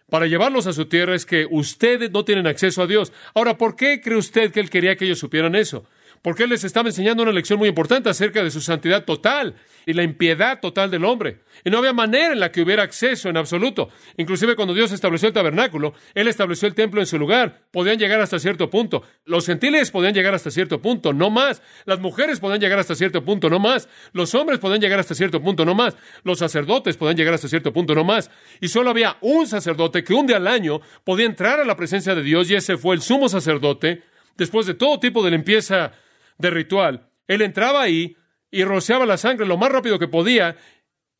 para 0.09 0.27
llevarlos 0.27 0.67
a 0.67 0.73
su 0.73 0.85
tierra, 0.85 1.15
es 1.15 1.25
que 1.25 1.47
ustedes 1.49 2.11
no 2.11 2.23
tienen 2.23 2.47
acceso 2.47 2.81
a 2.81 2.87
Dios. 2.87 3.11
Ahora, 3.33 3.57
¿por 3.57 3.75
qué 3.75 3.99
cree 4.01 4.17
usted 4.17 4.51
que 4.51 4.59
Él 4.59 4.69
quería 4.69 4.95
que 4.95 5.05
ellos 5.05 5.19
supieran 5.19 5.55
eso? 5.55 5.85
Porque 6.23 6.43
él 6.43 6.49
les 6.49 6.63
estaba 6.63 6.87
enseñando 6.87 7.21
una 7.21 7.33
lección 7.33 7.59
muy 7.59 7.67
importante 7.67 8.09
acerca 8.09 8.41
de 8.41 8.49
su 8.49 8.61
santidad 8.61 9.03
total 9.03 9.55
y 9.85 9.91
la 9.91 10.03
impiedad 10.03 10.61
total 10.61 10.89
del 10.89 11.03
hombre. 11.03 11.41
Y 11.65 11.69
no 11.69 11.79
había 11.79 11.91
manera 11.91 12.31
en 12.31 12.39
la 12.39 12.49
que 12.49 12.61
hubiera 12.61 12.81
acceso 12.81 13.27
en 13.27 13.35
absoluto. 13.35 13.89
Inclusive 14.15 14.55
cuando 14.55 14.73
Dios 14.73 14.93
estableció 14.93 15.27
el 15.27 15.33
tabernáculo, 15.33 15.93
Él 16.15 16.29
estableció 16.29 16.69
el 16.69 16.75
templo 16.75 17.01
en 17.01 17.07
su 17.07 17.19
lugar. 17.19 17.63
Podían 17.71 17.99
llegar 17.99 18.21
hasta 18.21 18.39
cierto 18.39 18.69
punto. 18.69 19.03
Los 19.25 19.45
gentiles 19.45 19.91
podían 19.91 20.13
llegar 20.13 20.33
hasta 20.33 20.49
cierto 20.49 20.81
punto, 20.81 21.11
no 21.11 21.29
más. 21.29 21.61
Las 21.83 21.99
mujeres 21.99 22.39
podían 22.39 22.61
llegar 22.61 22.79
hasta 22.79 22.95
cierto 22.95 23.25
punto, 23.25 23.49
no 23.49 23.59
más. 23.59 23.89
Los 24.13 24.33
hombres 24.33 24.59
podían 24.59 24.79
llegar 24.79 24.99
hasta 24.99 25.15
cierto 25.15 25.41
punto, 25.41 25.65
no 25.65 25.75
más. 25.75 25.97
Los 26.23 26.39
sacerdotes 26.39 26.95
podían 26.95 27.17
llegar 27.17 27.33
hasta 27.33 27.49
cierto 27.49 27.73
punto, 27.73 27.93
no 27.93 28.05
más. 28.05 28.31
Y 28.61 28.69
solo 28.69 28.91
había 28.91 29.17
un 29.19 29.45
sacerdote 29.45 30.05
que 30.05 30.13
un 30.13 30.27
día 30.27 30.37
al 30.37 30.47
año 30.47 30.79
podía 31.03 31.25
entrar 31.25 31.59
a 31.59 31.65
la 31.65 31.75
presencia 31.75 32.15
de 32.15 32.23
Dios 32.23 32.49
y 32.49 32.55
ese 32.55 32.77
fue 32.77 32.95
el 32.95 33.01
sumo 33.01 33.27
sacerdote. 33.27 34.03
Después 34.37 34.65
de 34.65 34.73
todo 34.73 34.99
tipo 34.99 35.23
de 35.23 35.31
limpieza 35.31 35.91
de 36.37 36.49
ritual, 36.49 37.09
él 37.27 37.41
entraba 37.41 37.81
ahí 37.81 38.17
y 38.51 38.63
rociaba 38.63 39.05
la 39.05 39.17
sangre 39.17 39.45
lo 39.45 39.57
más 39.57 39.71
rápido 39.71 39.99
que 39.99 40.07
podía 40.07 40.57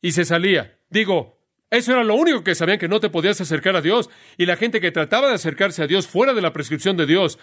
y 0.00 0.12
se 0.12 0.24
salía. 0.24 0.78
Digo, 0.90 1.40
eso 1.70 1.92
era 1.92 2.04
lo 2.04 2.14
único 2.14 2.44
que 2.44 2.54
sabían 2.54 2.78
que 2.78 2.88
no 2.88 3.00
te 3.00 3.10
podías 3.10 3.40
acercar 3.40 3.74
a 3.74 3.80
Dios. 3.80 4.08
Y 4.36 4.46
la 4.46 4.56
gente 4.56 4.80
que 4.80 4.92
trataba 4.92 5.28
de 5.28 5.34
acercarse 5.34 5.82
a 5.82 5.86
Dios 5.86 6.06
fuera 6.06 6.32
de 6.32 6.42
la 6.42 6.52
prescripción 6.52 6.96
de 6.96 7.06
Dios 7.06 7.38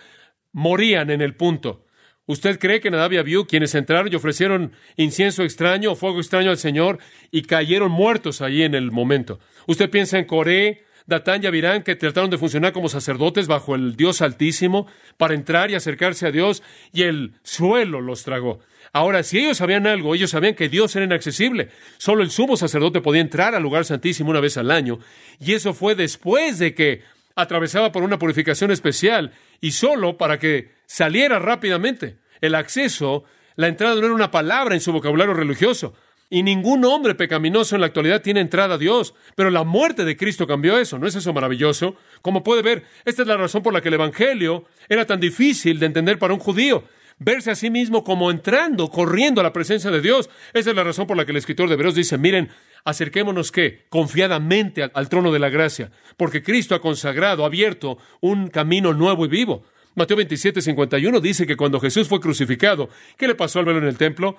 morían 0.53 1.09
en 1.09 1.21
el 1.21 1.35
punto. 1.35 1.85
¿Usted 2.27 2.59
cree 2.59 2.79
que 2.79 2.91
Nadab 2.91 3.23
vio 3.25 3.45
quienes 3.45 3.75
entraron 3.75 4.11
y 4.11 4.15
ofrecieron 4.15 4.73
incienso 4.95 5.43
extraño 5.43 5.91
o 5.91 5.95
fuego 5.95 6.19
extraño 6.19 6.49
al 6.49 6.57
Señor 6.57 6.99
y 7.29 7.41
cayeron 7.41 7.91
muertos 7.91 8.41
ahí 8.41 8.63
en 8.63 8.75
el 8.75 8.91
momento? 8.91 9.39
¿Usted 9.67 9.89
piensa 9.89 10.17
en 10.17 10.25
Coré, 10.25 10.85
Datán 11.11 11.43
y 11.43 11.47
Abirán 11.47 11.83
que 11.83 11.97
trataron 11.97 12.29
de 12.29 12.37
funcionar 12.37 12.71
como 12.71 12.87
sacerdotes 12.87 13.47
bajo 13.47 13.75
el 13.75 13.97
Dios 13.97 14.21
Altísimo 14.21 14.87
para 15.17 15.33
entrar 15.33 15.69
y 15.69 15.75
acercarse 15.75 16.25
a 16.25 16.31
Dios 16.31 16.63
y 16.93 17.03
el 17.03 17.33
suelo 17.43 17.99
los 17.99 18.23
tragó? 18.23 18.59
Ahora, 18.93 19.21
si 19.21 19.39
ellos 19.39 19.57
sabían 19.57 19.87
algo, 19.87 20.15
ellos 20.15 20.31
sabían 20.31 20.55
que 20.55 20.69
Dios 20.69 20.95
era 20.95 21.03
inaccesible. 21.03 21.69
Solo 21.97 22.23
el 22.23 22.31
sumo 22.31 22.55
sacerdote 22.55 23.01
podía 23.01 23.21
entrar 23.21 23.53
al 23.55 23.61
lugar 23.61 23.83
santísimo 23.83 24.29
una 24.29 24.39
vez 24.39 24.55
al 24.55 24.71
año. 24.71 24.99
Y 25.39 25.51
eso 25.51 25.73
fue 25.73 25.95
después 25.95 26.59
de 26.59 26.73
que 26.73 27.01
atravesaba 27.35 27.91
por 27.91 28.03
una 28.03 28.17
purificación 28.17 28.71
especial 28.71 29.33
y 29.59 29.71
solo 29.71 30.17
para 30.17 30.39
que 30.39 30.71
saliera 30.85 31.39
rápidamente. 31.39 32.19
El 32.39 32.55
acceso, 32.55 33.25
la 33.57 33.67
entrada 33.67 33.95
no 33.95 34.05
era 34.05 34.15
una 34.15 34.31
palabra 34.31 34.75
en 34.75 34.81
su 34.81 34.93
vocabulario 34.93 35.33
religioso. 35.33 35.93
Y 36.31 36.43
ningún 36.43 36.85
hombre 36.85 37.13
pecaminoso 37.13 37.75
en 37.75 37.81
la 37.81 37.87
actualidad 37.87 38.21
tiene 38.21 38.39
entrada 38.39 38.75
a 38.75 38.77
Dios. 38.77 39.13
Pero 39.35 39.49
la 39.49 39.65
muerte 39.65 40.05
de 40.05 40.15
Cristo 40.15 40.47
cambió 40.47 40.77
eso. 40.79 40.97
¿No 40.97 41.05
es 41.05 41.13
eso 41.13 41.33
maravilloso? 41.33 41.95
Como 42.21 42.41
puede 42.41 42.61
ver, 42.61 42.85
esta 43.03 43.21
es 43.21 43.27
la 43.27 43.35
razón 43.35 43.61
por 43.61 43.73
la 43.73 43.81
que 43.81 43.89
el 43.89 43.95
Evangelio 43.95 44.63
era 44.87 45.05
tan 45.05 45.19
difícil 45.19 45.77
de 45.77 45.87
entender 45.87 46.17
para 46.17 46.33
un 46.33 46.39
judío 46.39 46.85
verse 47.19 47.51
a 47.51 47.55
sí 47.55 47.69
mismo 47.69 48.03
como 48.03 48.31
entrando, 48.31 48.89
corriendo 48.89 49.41
a 49.41 49.43
la 49.43 49.53
presencia 49.53 49.91
de 49.91 50.01
Dios. 50.01 50.29
Esa 50.53 50.71
es 50.71 50.75
la 50.75 50.85
razón 50.85 51.05
por 51.05 51.17
la 51.17 51.25
que 51.25 51.31
el 51.31 51.37
escritor 51.37 51.67
de 51.67 51.75
Hebreos 51.75 51.95
dice, 51.95 52.17
miren, 52.17 52.49
acerquémonos 52.85 53.51
que 53.51 53.85
confiadamente 53.89 54.83
al, 54.83 54.91
al, 54.95 55.09
trono 55.09 55.31
de 55.31 55.39
la 55.39 55.49
gracia, 55.49 55.91
porque 56.17 56.41
Cristo 56.41 56.73
ha 56.73 56.81
consagrado, 56.81 57.45
abierto 57.45 57.97
un 58.21 58.47
camino 58.47 58.93
nuevo 58.93 59.25
y 59.25 59.27
vivo. 59.27 59.63
Mateo 59.93 60.17
27, 60.17 60.61
51 60.61 61.19
dice 61.19 61.45
que 61.45 61.57
cuando 61.57 61.79
Jesús 61.79 62.07
fue 62.07 62.19
crucificado, 62.19 62.89
¿qué 63.17 63.27
le 63.27 63.35
pasó 63.35 63.59
al 63.59 63.65
velo 63.65 63.79
en 63.79 63.87
el 63.87 63.97
templo? 63.97 64.37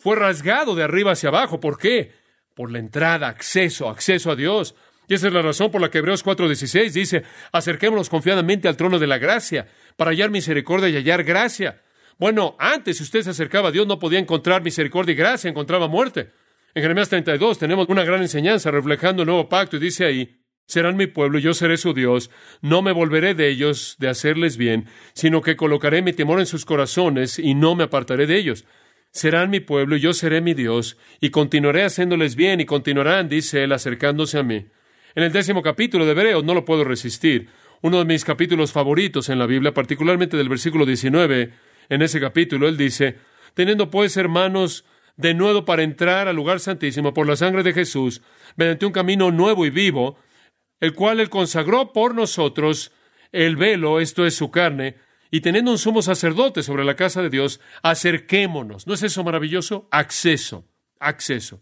Fue 0.00 0.16
rasgado 0.16 0.74
de 0.74 0.82
arriba 0.82 1.12
hacia 1.12 1.28
abajo. 1.28 1.60
¿Por 1.60 1.78
qué? 1.78 2.12
Por 2.54 2.72
la 2.72 2.78
entrada, 2.78 3.28
acceso, 3.28 3.88
acceso 3.88 4.30
a 4.30 4.36
Dios. 4.36 4.74
Y 5.06 5.14
esa 5.14 5.26
es 5.26 5.32
la 5.32 5.42
razón 5.42 5.70
por 5.70 5.80
la 5.80 5.90
que 5.90 5.98
Hebreos 5.98 6.24
4:16 6.24 6.92
dice, 6.92 7.22
acerquémonos 7.52 8.08
confiadamente 8.08 8.66
al 8.66 8.76
trono 8.76 8.98
de 8.98 9.06
la 9.06 9.18
gracia, 9.18 9.68
para 9.96 10.12
hallar 10.12 10.30
misericordia 10.30 10.88
y 10.88 10.96
hallar 10.96 11.22
gracia. 11.24 11.82
Bueno, 12.18 12.56
antes, 12.58 12.98
si 12.98 13.02
usted 13.02 13.22
se 13.22 13.30
acercaba 13.30 13.68
a 13.68 13.72
Dios, 13.72 13.86
no 13.86 13.98
podía 13.98 14.18
encontrar 14.18 14.62
misericordia 14.62 15.12
y 15.12 15.16
gracia, 15.16 15.50
encontraba 15.50 15.88
muerte. 15.88 16.30
En 16.74 16.82
Jeremías 16.82 17.08
32 17.08 17.58
tenemos 17.58 17.88
una 17.88 18.04
gran 18.04 18.22
enseñanza 18.22 18.70
reflejando 18.70 19.22
el 19.22 19.26
nuevo 19.26 19.48
pacto 19.48 19.76
y 19.76 19.80
dice 19.80 20.04
ahí, 20.04 20.40
serán 20.66 20.96
mi 20.96 21.08
pueblo 21.08 21.38
y 21.38 21.42
yo 21.42 21.52
seré 21.52 21.76
su 21.76 21.92
Dios, 21.92 22.30
no 22.60 22.80
me 22.80 22.92
volveré 22.92 23.34
de 23.34 23.48
ellos 23.48 23.96
de 23.98 24.08
hacerles 24.08 24.56
bien, 24.56 24.86
sino 25.12 25.42
que 25.42 25.56
colocaré 25.56 26.02
mi 26.02 26.12
temor 26.12 26.38
en 26.38 26.46
sus 26.46 26.64
corazones 26.64 27.38
y 27.40 27.54
no 27.54 27.74
me 27.74 27.84
apartaré 27.84 28.26
de 28.26 28.36
ellos. 28.36 28.64
Serán 29.12 29.50
mi 29.50 29.60
pueblo 29.60 29.96
y 29.96 30.00
yo 30.00 30.12
seré 30.12 30.40
mi 30.40 30.54
Dios, 30.54 30.96
y 31.20 31.30
continuaré 31.30 31.84
haciéndoles 31.84 32.36
bien 32.36 32.60
y 32.60 32.64
continuarán, 32.64 33.28
dice 33.28 33.64
él, 33.64 33.72
acercándose 33.72 34.38
a 34.38 34.42
mí. 34.42 34.66
En 35.14 35.24
el 35.24 35.32
décimo 35.32 35.62
capítulo 35.62 36.04
de 36.04 36.12
Hebreos 36.12 36.44
no 36.44 36.54
lo 36.54 36.64
puedo 36.64 36.84
resistir, 36.84 37.48
uno 37.82 37.98
de 37.98 38.04
mis 38.04 38.24
capítulos 38.24 38.72
favoritos 38.72 39.28
en 39.28 39.38
la 39.38 39.46
Biblia, 39.46 39.74
particularmente 39.74 40.36
del 40.36 40.48
versículo 40.48 40.86
19, 40.86 41.52
en 41.88 42.02
ese 42.02 42.20
capítulo, 42.20 42.68
él 42.68 42.76
dice, 42.76 43.16
teniendo 43.54 43.90
pues 43.90 44.16
hermanos 44.16 44.84
de 45.16 45.34
nuevo 45.34 45.64
para 45.64 45.82
entrar 45.82 46.28
al 46.28 46.36
lugar 46.36 46.60
santísimo 46.60 47.12
por 47.12 47.26
la 47.26 47.36
sangre 47.36 47.62
de 47.62 47.72
Jesús, 47.72 48.22
mediante 48.56 48.86
un 48.86 48.92
camino 48.92 49.30
nuevo 49.30 49.66
y 49.66 49.70
vivo, 49.70 50.18
el 50.78 50.94
cual 50.94 51.20
él 51.20 51.30
consagró 51.30 51.92
por 51.92 52.14
nosotros 52.14 52.92
el 53.32 53.56
velo, 53.56 54.00
esto 54.00 54.24
es 54.24 54.34
su 54.34 54.50
carne, 54.50 54.96
y 55.30 55.40
teniendo 55.40 55.70
un 55.70 55.78
sumo 55.78 56.02
sacerdote 56.02 56.62
sobre 56.62 56.84
la 56.84 56.96
casa 56.96 57.22
de 57.22 57.30
Dios, 57.30 57.60
acerquémonos. 57.82 58.86
¿No 58.86 58.94
es 58.94 59.02
eso 59.02 59.22
maravilloso? 59.22 59.88
Acceso, 59.90 60.64
acceso. 60.98 61.60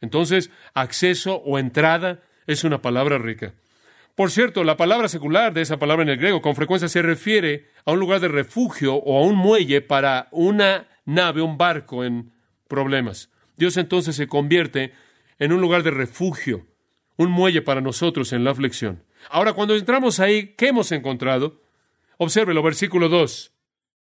Entonces, 0.00 0.50
acceso 0.74 1.36
o 1.36 1.58
entrada 1.58 2.22
es 2.46 2.64
una 2.64 2.82
palabra 2.82 3.18
rica. 3.18 3.54
Por 4.14 4.30
cierto, 4.30 4.62
la 4.62 4.76
palabra 4.76 5.08
secular 5.08 5.52
de 5.52 5.62
esa 5.62 5.78
palabra 5.78 6.04
en 6.04 6.08
el 6.08 6.18
griego 6.18 6.40
con 6.40 6.54
frecuencia 6.54 6.88
se 6.88 7.02
refiere 7.02 7.68
a 7.84 7.92
un 7.92 7.98
lugar 7.98 8.20
de 8.20 8.28
refugio 8.28 8.94
o 8.94 9.18
a 9.18 9.26
un 9.26 9.34
muelle 9.34 9.80
para 9.80 10.28
una 10.30 10.86
nave, 11.04 11.42
un 11.42 11.58
barco 11.58 12.04
en 12.04 12.32
problemas. 12.68 13.30
Dios 13.56 13.76
entonces 13.76 14.14
se 14.14 14.28
convierte 14.28 14.92
en 15.38 15.52
un 15.52 15.60
lugar 15.60 15.82
de 15.82 15.90
refugio, 15.90 16.66
un 17.16 17.30
muelle 17.30 17.60
para 17.62 17.80
nosotros 17.80 18.32
en 18.32 18.44
la 18.44 18.52
aflicción. 18.52 19.02
Ahora, 19.30 19.52
cuando 19.52 19.74
entramos 19.74 20.20
ahí, 20.20 20.54
¿qué 20.56 20.68
hemos 20.68 20.92
encontrado? 20.92 21.63
Obsérvelo, 22.18 22.62
versículo 22.62 23.08
2. 23.08 23.52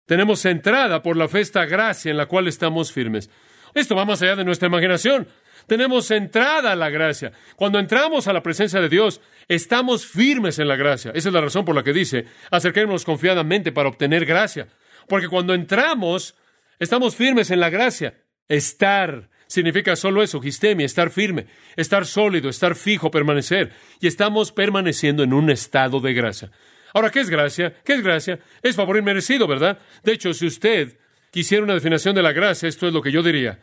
Tenemos 0.05 0.43
entrada 0.45 1.01
por 1.03 1.17
la 1.17 1.27
fe 1.27 1.41
esta 1.41 1.65
gracia 1.65 2.09
en 2.09 2.17
la 2.17 2.25
cual 2.25 2.47
estamos 2.47 2.91
firmes. 2.91 3.29
Esto 3.73 3.95
va 3.95 4.05
más 4.05 4.21
allá 4.21 4.35
de 4.35 4.43
nuestra 4.43 4.67
imaginación. 4.67 5.27
Tenemos 5.67 6.09
entrada 6.09 6.71
a 6.71 6.75
la 6.75 6.89
gracia. 6.89 7.31
Cuando 7.55 7.77
entramos 7.77 8.27
a 8.27 8.33
la 8.33 8.41
presencia 8.41 8.81
de 8.81 8.89
Dios, 8.89 9.21
estamos 9.47 10.07
firmes 10.07 10.57
en 10.57 10.67
la 10.67 10.75
gracia. 10.75 11.11
Esa 11.13 11.29
es 11.29 11.33
la 11.33 11.41
razón 11.41 11.63
por 11.63 11.75
la 11.75 11.83
que 11.83 11.93
dice, 11.93 12.25
acerquémonos 12.49 13.05
confiadamente 13.05 13.71
para 13.71 13.89
obtener 13.89 14.25
gracia. 14.25 14.67
Porque 15.07 15.27
cuando 15.27 15.53
entramos, 15.53 16.35
estamos 16.79 17.15
firmes 17.15 17.51
en 17.51 17.59
la 17.59 17.69
gracia. 17.69 18.15
Estar 18.47 19.29
significa 19.47 19.95
solo 19.95 20.23
eso, 20.23 20.41
gistemi, 20.41 20.83
estar 20.83 21.11
firme, 21.11 21.47
estar 21.75 22.05
sólido, 22.05 22.49
estar 22.49 22.75
fijo, 22.75 23.11
permanecer. 23.11 23.71
Y 23.99 24.07
estamos 24.07 24.51
permaneciendo 24.51 25.21
en 25.23 25.33
un 25.33 25.51
estado 25.51 25.99
de 25.99 26.13
gracia. 26.13 26.51
Ahora, 26.93 27.09
¿qué 27.09 27.19
es 27.19 27.29
gracia? 27.29 27.73
¿Qué 27.83 27.93
es 27.93 28.01
gracia? 28.01 28.39
Es 28.61 28.75
favor 28.75 28.97
inmerecido, 28.97 29.47
¿verdad? 29.47 29.79
De 30.03 30.13
hecho, 30.13 30.33
si 30.33 30.47
usted 30.47 30.97
quisiera 31.31 31.63
una 31.63 31.73
definición 31.73 32.15
de 32.15 32.23
la 32.23 32.31
gracia, 32.31 32.69
esto 32.69 32.87
es 32.87 32.93
lo 32.93 33.01
que 33.01 33.11
yo 33.11 33.23
diría 33.23 33.59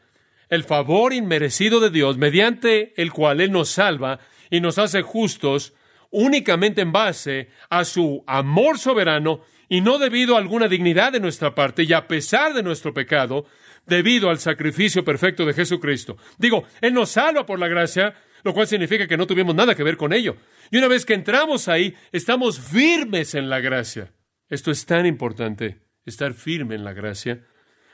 el 0.48 0.64
favor 0.64 1.12
inmerecido 1.12 1.80
de 1.80 1.90
Dios, 1.90 2.16
mediante 2.16 2.92
el 3.00 3.12
cual 3.12 3.40
Él 3.40 3.52
nos 3.52 3.70
salva 3.70 4.20
y 4.50 4.60
nos 4.60 4.78
hace 4.78 5.02
justos 5.02 5.74
únicamente 6.10 6.82
en 6.82 6.92
base 6.92 7.50
a 7.68 7.84
su 7.84 8.22
amor 8.26 8.78
soberano 8.78 9.40
y 9.68 9.80
no 9.80 9.98
debido 9.98 10.36
a 10.36 10.38
alguna 10.38 10.68
dignidad 10.68 11.12
de 11.12 11.20
nuestra 11.20 11.54
parte 11.54 11.82
y 11.82 11.92
a 11.92 12.06
pesar 12.06 12.54
de 12.54 12.62
nuestro 12.62 12.94
pecado, 12.94 13.46
debido 13.86 14.30
al 14.30 14.38
sacrificio 14.38 15.04
perfecto 15.04 15.44
de 15.44 15.54
Jesucristo. 15.54 16.16
Digo, 16.38 16.64
Él 16.80 16.94
nos 16.94 17.10
salva 17.10 17.44
por 17.44 17.58
la 17.58 17.68
gracia, 17.68 18.14
lo 18.46 18.54
cual 18.54 18.66
significa 18.66 19.06
que 19.06 19.16
no 19.16 19.26
tuvimos 19.26 19.54
nada 19.54 19.74
que 19.74 19.82
ver 19.82 19.96
con 19.96 20.12
ello. 20.12 20.36
Y 20.70 20.78
una 20.78 20.88
vez 20.88 21.04
que 21.04 21.14
entramos 21.14 21.68
ahí, 21.68 21.94
estamos 22.12 22.60
firmes 22.60 23.34
en 23.34 23.50
la 23.50 23.60
gracia. 23.60 24.12
Esto 24.48 24.70
es 24.70 24.86
tan 24.86 25.04
importante, 25.04 25.80
estar 26.04 26.32
firme 26.32 26.76
en 26.76 26.84
la 26.84 26.92
gracia. 26.92 27.44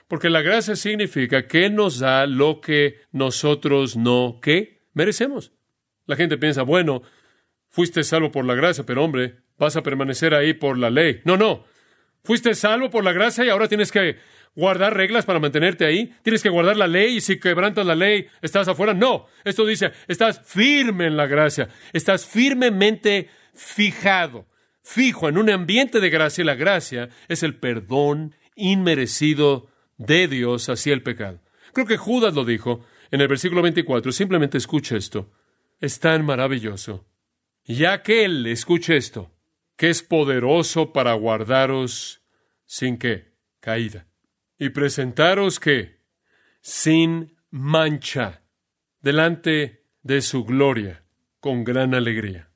Porque 0.07 0.29
la 0.29 0.43
gracia 0.43 0.77
significa 0.77 1.47
que 1.47 1.71
nos 1.71 1.99
da 1.99 2.27
lo 2.27 2.61
que 2.61 3.01
nosotros 3.13 3.97
no 3.97 4.39
que 4.43 4.83
merecemos. 4.93 5.53
La 6.07 6.17
gente 6.17 6.37
piensa, 6.37 6.63
bueno, 6.63 7.03
fuiste 7.69 8.05
salvo 8.05 8.31
por 8.31 8.45
la 8.45 8.55
gracia, 8.55 8.85
pero 8.85 9.03
hombre, 9.03 9.37
vas 9.57 9.77
a 9.77 9.83
permanecer 9.83 10.35
ahí 10.35 10.53
por 10.53 10.77
la 10.77 10.91
ley. 10.91 11.23
No, 11.25 11.37
no. 11.39 11.65
Fuiste 12.25 12.55
salvo 12.55 12.91
por 12.91 13.05
la 13.05 13.13
gracia 13.13 13.45
y 13.45 13.49
ahora 13.49 13.69
tienes 13.69 13.91
que 13.91 14.19
guardar 14.55 14.97
reglas 14.97 15.25
para 15.25 15.41
mantenerte 15.41 15.85
ahí. 15.85 16.15
Tienes 16.23 16.43
que 16.43 16.49
guardar 16.49 16.77
la 16.77 16.87
ley 16.87 17.17
y 17.17 17.21
si 17.21 17.39
quebrantas 17.39 17.87
la 17.87 17.95
ley, 17.95 18.27
estás 18.41 18.69
afuera. 18.69 18.95
No, 18.95 19.27
esto 19.45 19.67
dice, 19.67 19.93
estás 20.09 20.41
firme 20.45 21.07
en 21.07 21.17
la 21.17 21.27
gracia. 21.27 21.69
Estás 21.93 22.27
firmemente 22.27 23.29
fijado, 23.55 24.47
fijo 24.83 25.29
en 25.29 25.39
un 25.39 25.51
ambiente 25.51 26.01
de 26.01 26.11
gracia. 26.11 26.43
Y 26.43 26.47
la 26.47 26.55
gracia 26.55 27.09
es 27.29 27.43
el 27.43 27.57
perdón 27.57 28.35
inmerecido 28.55 29.69
de 29.97 30.29
Dios 30.29 30.69
hacia 30.69 30.93
el 30.93 31.03
pecado. 31.03 31.41
Creo 31.73 31.87
que 31.87 31.97
Judas 31.97 32.35
lo 32.35 32.45
dijo 32.45 32.85
en 33.11 33.21
el 33.21 33.29
versículo 33.29 33.63
24. 33.63 34.13
Simplemente 34.13 34.59
escucha 34.59 34.97
esto. 34.97 35.31
Es 35.81 36.01
tan 36.01 36.25
maravilloso. 36.25 37.07
Ya 37.65 38.03
que 38.03 38.25
Él 38.25 38.47
escuche 38.47 38.97
esto, 38.97 39.31
que 39.77 39.89
es 39.89 40.03
poderoso 40.03 40.93
para 40.93 41.13
guardaros 41.15 42.23
sin 42.67 42.99
que 42.99 43.33
caída. 43.61 44.12
Y 44.63 44.69
presentaros 44.69 45.59
que 45.59 45.97
sin 46.61 47.35
mancha 47.51 48.43
delante 49.01 49.83
de 50.05 50.23
su 50.23 50.45
gloria 50.45 51.03
con 51.41 51.65
gran 51.65 51.95
alegría. 51.95 52.49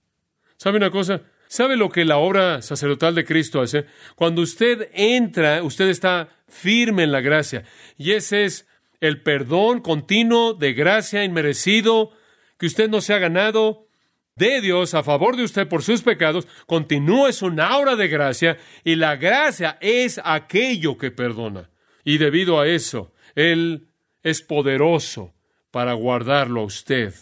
¿Sabe 0.57 0.77
una 0.77 0.93
cosa? 0.93 1.23
¿Sabe 1.49 1.77
lo 1.77 1.91
que 1.91 2.05
la 2.05 2.19
obra 2.19 2.63
sacerdotal 2.63 3.17
de 3.17 3.25
Cristo 3.25 3.61
hace? 3.61 3.87
Cuando 4.15 4.43
usted 4.43 4.89
entra, 4.93 5.65
usted 5.65 5.89
está 5.89 6.29
firme 6.47 7.03
en 7.03 7.11
la 7.11 7.21
gracia. 7.21 7.65
Y 7.99 8.13
ese 8.13 8.45
es 8.45 8.69
el 9.01 9.21
perdón 9.23 9.81
continuo 9.81 10.55
de 10.55 10.75
gracia 10.75 11.25
inmerecido 11.25 12.13
que 12.57 12.67
usted 12.67 12.89
no 12.89 13.01
se 13.01 13.15
ha 13.15 13.19
ganado 13.19 13.89
de 14.37 14.61
Dios 14.61 14.95
a 14.95 15.03
favor 15.03 15.35
de 15.37 15.43
usted 15.43 15.67
por 15.67 15.83
sus 15.83 16.03
pecados. 16.03 16.47
Continúa, 16.67 17.31
es 17.31 17.43
una 17.43 17.67
aura 17.67 17.97
de 17.97 18.07
gracia 18.07 18.59
y 18.85 18.95
la 18.95 19.17
gracia 19.17 19.77
es 19.81 20.21
aquello 20.23 20.97
que 20.99 21.11
perdona. 21.11 21.69
Y 22.07 22.19
debido 22.19 22.61
a 22.61 22.69
eso, 22.69 23.13
Él 23.35 23.89
es 24.23 24.41
poderoso 24.41 25.35
para 25.73 25.93
guardarlo 25.95 26.61
a 26.61 26.65
usted 26.65 27.13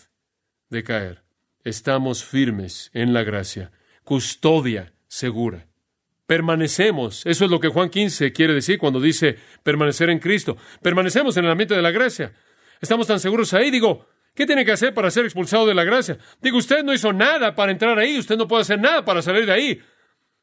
de 0.69 0.85
caer. 0.85 1.23
Estamos 1.65 2.23
firmes 2.23 2.91
en 2.93 3.15
la 3.15 3.23
gracia 3.23 3.73
custodia 4.05 4.93
segura. 5.09 5.67
Permanecemos, 6.27 7.25
eso 7.25 7.47
es 7.47 7.51
lo 7.51 7.61
que 7.61 7.69
Juan 7.69 7.89
15 7.89 8.35
quiere 8.35 8.53
decir 8.53 8.79
cuando 8.79 9.01
dice 9.01 9.39
permanecer 9.63 10.11
en 10.11 10.19
Cristo. 10.19 10.59
Permanecemos 10.83 11.35
en 11.39 11.47
el 11.47 11.53
ambiente 11.53 11.75
de 11.75 11.81
la 11.81 11.91
gracia. 11.91 12.35
Estamos 12.79 13.07
tan 13.07 13.21
seguros 13.21 13.55
ahí, 13.55 13.71
digo, 13.71 14.07
¿qué 14.35 14.45
tiene 14.45 14.67
que 14.67 14.73
hacer 14.73 14.93
para 14.93 15.11
ser 15.11 15.25
expulsado 15.25 15.67
de 15.67 15.75
la 15.75 15.85
gracia? 15.85 16.19
Digo, 16.43 16.59
usted 16.59 16.85
no 16.85 16.93
hizo 16.93 17.11
nada 17.15 17.55
para 17.55 17.73
entrar 17.73 17.99
ahí, 17.99 18.19
usted 18.19 18.37
no 18.37 18.47
puede 18.47 18.61
hacer 18.61 18.79
nada 18.79 19.03
para 19.03 19.23
salir 19.23 19.47
de 19.47 19.53
ahí. 19.53 19.83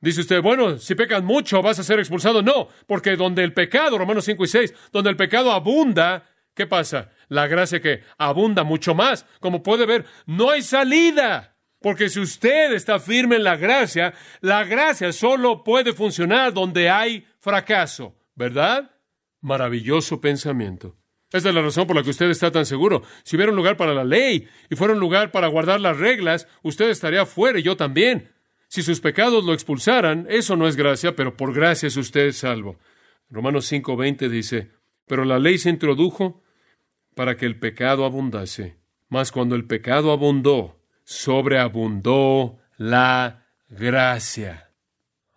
Dice 0.01 0.22
usted, 0.22 0.41
bueno, 0.41 0.79
si 0.79 0.96
pecas 0.96 1.24
mucho 1.24 1.62
vas 1.62 1.77
a 1.77 1.84
ser 1.84 2.00
expulsado. 2.00 2.41
No, 2.41 2.67
porque 2.88 3.15
donde 3.15 3.43
el 3.43 3.53
pecado, 3.53 4.00
Romanos 4.00 4.25
5 4.25 4.43
y 4.43 4.48
6, 4.48 4.74
donde 4.91 5.12
el 5.12 5.15
pecado 5.15 5.51
abunda, 5.51 6.25
¿qué 6.55 6.65
pasa? 6.65 7.12
La 7.29 7.48
gracia 7.48 7.79
que 7.79 8.01
abunda 8.17 8.63
mucho 8.63 8.96
más. 8.96 9.27
Como 9.39 9.62
puede 9.62 9.86
ver, 9.86 10.05
no 10.25 10.50
hay 10.50 10.63
salida. 10.63 11.55
Porque 11.79 12.10
si 12.10 12.20
usted 12.20 12.74
está 12.74 13.00
firme 13.00 13.38
en 13.38 13.43
la 13.43 13.58
gracia, 13.58 14.13
la 14.41 14.63
gracia 14.63 15.12
solo 15.13 15.63
puede 15.63 15.93
funcionar 15.93 16.53
donde 16.53 16.89
hay 16.89 17.25
fracaso, 17.39 18.15
¿verdad? 18.36 18.91
Maravilloso 19.39 20.20
pensamiento. 20.20 20.96
Esa 21.31 21.50
es 21.50 21.55
la 21.55 21.62
razón 21.62 21.88
por 21.88 21.96
la 21.96 22.03
que 22.03 22.10
usted 22.10 22.29
está 22.29 22.51
tan 22.51 22.65
seguro. 22.65 23.03
Si 23.24 23.36
hubiera 23.36 23.51
un 23.51 23.55
lugar 23.55 23.77
para 23.77 23.93
la 23.93 24.03
ley 24.03 24.48
y 24.70 24.75
fuera 24.75 24.93
un 24.93 25.00
lugar 25.00 25.31
para 25.31 25.48
guardar 25.48 25.79
las 25.79 25.98
reglas, 25.98 26.48
usted 26.62 26.89
estaría 26.89 27.25
fuera 27.25 27.58
y 27.58 27.63
yo 27.63 27.77
también. 27.77 28.29
Si 28.71 28.83
sus 28.83 29.01
pecados 29.01 29.43
lo 29.43 29.53
expulsaran, 29.53 30.27
eso 30.29 30.55
no 30.55 30.65
es 30.65 30.77
gracia, 30.77 31.13
pero 31.13 31.35
por 31.35 31.53
gracia 31.53 31.87
es 31.87 31.97
usted 31.97 32.31
salvo. 32.31 32.79
Romanos 33.29 33.69
5:20 33.69 34.29
dice, 34.29 34.71
pero 35.05 35.25
la 35.25 35.39
ley 35.39 35.57
se 35.57 35.69
introdujo 35.69 36.41
para 37.13 37.35
que 37.35 37.45
el 37.45 37.59
pecado 37.59 38.05
abundase. 38.05 38.77
Mas 39.09 39.33
cuando 39.33 39.55
el 39.55 39.65
pecado 39.65 40.13
abundó, 40.13 40.79
sobreabundó 41.03 42.59
la 42.77 43.45
gracia. 43.67 44.69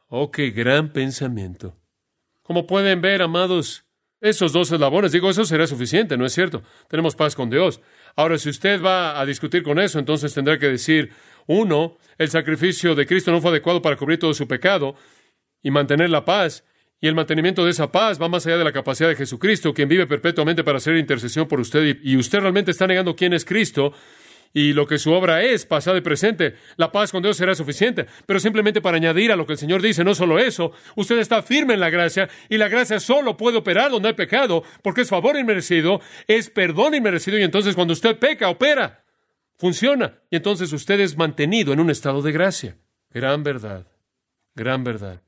Oh, 0.06 0.30
qué 0.30 0.52
gran 0.52 0.92
pensamiento. 0.92 1.76
Como 2.44 2.68
pueden 2.68 3.00
ver, 3.00 3.20
amados, 3.20 3.84
esos 4.20 4.52
dos 4.52 4.70
eslabones, 4.70 5.10
digo, 5.10 5.28
eso 5.28 5.44
será 5.44 5.66
suficiente, 5.66 6.16
¿no 6.16 6.24
es 6.24 6.32
cierto? 6.32 6.62
Tenemos 6.88 7.16
paz 7.16 7.34
con 7.34 7.50
Dios. 7.50 7.80
Ahora, 8.14 8.38
si 8.38 8.48
usted 8.48 8.80
va 8.80 9.20
a 9.20 9.26
discutir 9.26 9.64
con 9.64 9.80
eso, 9.80 9.98
entonces 9.98 10.32
tendrá 10.32 10.56
que 10.56 10.68
decir, 10.68 11.10
uno, 11.46 11.96
el 12.18 12.28
sacrificio 12.28 12.94
de 12.94 13.06
Cristo 13.06 13.30
no 13.30 13.40
fue 13.40 13.50
adecuado 13.50 13.82
para 13.82 13.96
cubrir 13.96 14.18
todo 14.18 14.34
su 14.34 14.46
pecado 14.48 14.94
y 15.62 15.70
mantener 15.70 16.10
la 16.10 16.24
paz. 16.24 16.64
Y 17.00 17.06
el 17.06 17.14
mantenimiento 17.14 17.64
de 17.64 17.70
esa 17.70 17.92
paz 17.92 18.20
va 18.20 18.28
más 18.28 18.46
allá 18.46 18.56
de 18.56 18.64
la 18.64 18.72
capacidad 18.72 19.08
de 19.08 19.16
Jesucristo, 19.16 19.74
quien 19.74 19.88
vive 19.88 20.06
perpetuamente 20.06 20.64
para 20.64 20.78
hacer 20.78 20.96
intercesión 20.96 21.46
por 21.46 21.60
usted. 21.60 21.98
Y 22.02 22.16
usted 22.16 22.40
realmente 22.40 22.70
está 22.70 22.86
negando 22.86 23.14
quién 23.14 23.34
es 23.34 23.44
Cristo 23.44 23.92
y 24.54 24.72
lo 24.72 24.86
que 24.86 24.98
su 24.98 25.12
obra 25.12 25.42
es, 25.42 25.66
pasado 25.66 25.96
y 25.98 26.00
presente. 26.00 26.54
La 26.76 26.92
paz 26.92 27.10
con 27.10 27.22
Dios 27.22 27.36
será 27.36 27.54
suficiente, 27.54 28.06
pero 28.24 28.38
simplemente 28.38 28.80
para 28.80 28.96
añadir 28.96 29.32
a 29.32 29.36
lo 29.36 29.44
que 29.44 29.54
el 29.54 29.58
Señor 29.58 29.82
dice, 29.82 30.04
no 30.04 30.14
solo 30.14 30.38
eso, 30.38 30.72
usted 30.94 31.18
está 31.18 31.42
firme 31.42 31.74
en 31.74 31.80
la 31.80 31.90
gracia 31.90 32.28
y 32.48 32.56
la 32.56 32.68
gracia 32.68 33.00
solo 33.00 33.36
puede 33.36 33.58
operar 33.58 33.90
donde 33.90 34.08
hay 34.08 34.14
pecado, 34.14 34.62
porque 34.82 35.02
es 35.02 35.10
favor 35.10 35.36
inmerecido, 35.36 36.00
es 36.28 36.48
perdón 36.48 36.94
inmerecido 36.94 37.36
y 37.38 37.42
entonces 37.42 37.74
cuando 37.74 37.92
usted 37.92 38.16
peca, 38.16 38.48
opera, 38.48 39.03
funciona 39.56 40.20
y 40.30 40.36
entonces 40.36 40.72
usted 40.72 41.00
es 41.00 41.16
mantenido 41.16 41.72
en 41.72 41.80
un 41.80 41.90
estado 41.90 42.22
de 42.22 42.32
gracia. 42.32 42.78
Gran 43.10 43.42
verdad, 43.42 43.86
gran 44.54 44.84
verdad. 44.84 45.22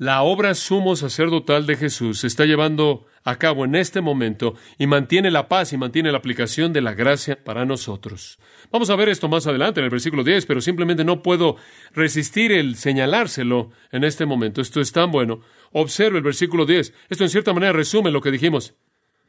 La 0.00 0.22
obra 0.22 0.54
sumo 0.54 0.96
sacerdotal 0.96 1.66
de 1.66 1.76
Jesús 1.76 2.20
se 2.20 2.26
está 2.26 2.46
llevando 2.46 3.04
a 3.22 3.36
cabo 3.36 3.66
en 3.66 3.74
este 3.74 4.00
momento 4.00 4.54
y 4.78 4.86
mantiene 4.86 5.30
la 5.30 5.46
paz 5.46 5.74
y 5.74 5.76
mantiene 5.76 6.10
la 6.10 6.16
aplicación 6.16 6.72
de 6.72 6.80
la 6.80 6.94
gracia 6.94 7.44
para 7.44 7.66
nosotros. 7.66 8.38
Vamos 8.72 8.88
a 8.88 8.96
ver 8.96 9.10
esto 9.10 9.28
más 9.28 9.46
adelante 9.46 9.80
en 9.80 9.84
el 9.84 9.90
versículo 9.90 10.24
10, 10.24 10.46
pero 10.46 10.62
simplemente 10.62 11.04
no 11.04 11.22
puedo 11.22 11.56
resistir 11.92 12.50
el 12.50 12.76
señalárselo 12.76 13.72
en 13.92 14.04
este 14.04 14.24
momento. 14.24 14.62
Esto 14.62 14.80
es 14.80 14.90
tan 14.90 15.10
bueno. 15.10 15.42
Observe 15.72 16.16
el 16.16 16.24
versículo 16.24 16.64
10. 16.64 16.94
Esto 17.10 17.24
en 17.24 17.30
cierta 17.30 17.52
manera 17.52 17.74
resume 17.74 18.10
lo 18.10 18.22
que 18.22 18.30
dijimos. 18.30 18.72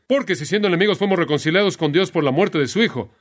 Porque 0.07 0.35
si 0.35 0.45
siendo 0.45 0.69
enemigos 0.69 0.97
fuimos 0.97 1.19
reconciliados 1.19 1.75
con 1.75 1.91
Dios 1.91 2.11
por 2.11 2.23
la 2.23 2.31
muerte 2.31 2.59
de 2.59 2.67
su 2.67 2.81
Hijo. 2.81 3.11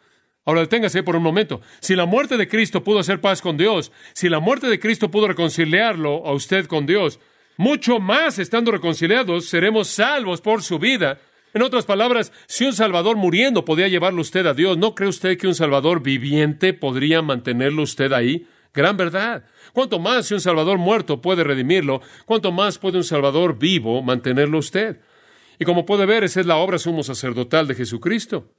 Ahora 0.51 0.63
deténgase 0.63 1.05
por 1.05 1.15
un 1.15 1.23
momento. 1.23 1.61
Si 1.79 1.95
la 1.95 2.07
muerte 2.07 2.37
de 2.37 2.49
Cristo 2.49 2.83
pudo 2.83 2.99
hacer 2.99 3.21
paz 3.21 3.41
con 3.41 3.57
Dios, 3.57 3.93
si 4.15 4.29
la 4.29 4.41
muerte 4.41 4.67
de 4.67 4.81
Cristo 4.81 5.09
pudo 5.09 5.29
reconciliarlo 5.29 6.27
a 6.27 6.33
usted 6.33 6.67
con 6.67 6.87
Dios, 6.87 7.21
mucho 7.57 8.01
más 8.01 8.41
estando 8.41 8.73
reconciliados, 8.73 9.45
seremos 9.45 9.87
salvos 9.87 10.41
por 10.41 10.65
su 10.65 10.81
vida. 10.81 11.19
En 11.55 11.63
otras 11.63 11.85
palabras, 11.85 12.33
si 12.49 12.65
un 12.65 12.73
Salvador 12.73 13.17
muriendo 13.17 13.65
podía 13.65 13.87
llevarlo 13.87 14.23
usted 14.23 14.45
a 14.45 14.53
Dios, 14.53 14.77
¿no 14.77 14.97
cree 14.97 15.09
usted 15.09 15.39
que 15.39 15.47
un 15.47 15.55
Salvador 15.55 16.03
viviente 16.03 16.75
podría 16.75 17.23
mantenerlo 17.23 17.85
usted 17.85 18.13
ahí? 18.13 18.49
Gran 18.75 18.97
verdad. 18.97 19.45
Cuanto 19.73 20.01
más 20.01 20.27
si 20.27 20.35
un 20.35 20.41
Salvador 20.41 20.79
muerto 20.79 21.21
puede 21.21 21.45
redimirlo, 21.45 22.01
cuanto 22.27 22.51
más 22.51 22.77
puede 22.77 22.97
un 22.97 23.05
Salvador 23.05 23.57
vivo 23.57 24.03
mantenerlo 24.03 24.59
usted. 24.59 24.99
Y 25.61 25.65
como 25.65 25.87
puede 25.87 26.07
ver, 26.07 26.25
esa 26.25 26.41
es 26.41 26.47
la 26.47 26.57
obra 26.57 26.77
sumo 26.77 27.05
sacerdotal 27.05 27.69
de 27.69 27.77
Jesucristo. 27.77 28.51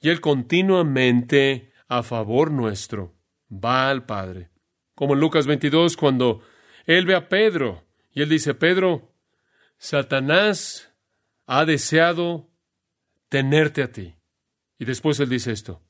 Y 0.00 0.10
Él 0.10 0.20
continuamente, 0.20 1.72
a 1.88 2.02
favor 2.02 2.50
nuestro, 2.50 3.14
va 3.52 3.90
al 3.90 4.04
Padre. 4.06 4.50
Como 4.94 5.14
en 5.14 5.20
Lucas 5.20 5.46
22, 5.46 5.96
cuando 5.96 6.42
Él 6.86 7.06
ve 7.06 7.14
a 7.14 7.28
Pedro 7.28 7.88
y 8.18 8.22
él 8.22 8.28
dice, 8.28 8.52
Pedro, 8.52 9.14
Satanás 9.76 10.92
ha 11.46 11.64
deseado 11.64 12.50
tenerte 13.28 13.84
a 13.84 13.92
ti. 13.92 14.16
Y 14.76 14.86
después 14.86 15.20
él 15.20 15.28
dice 15.28 15.52
esto, 15.52 15.82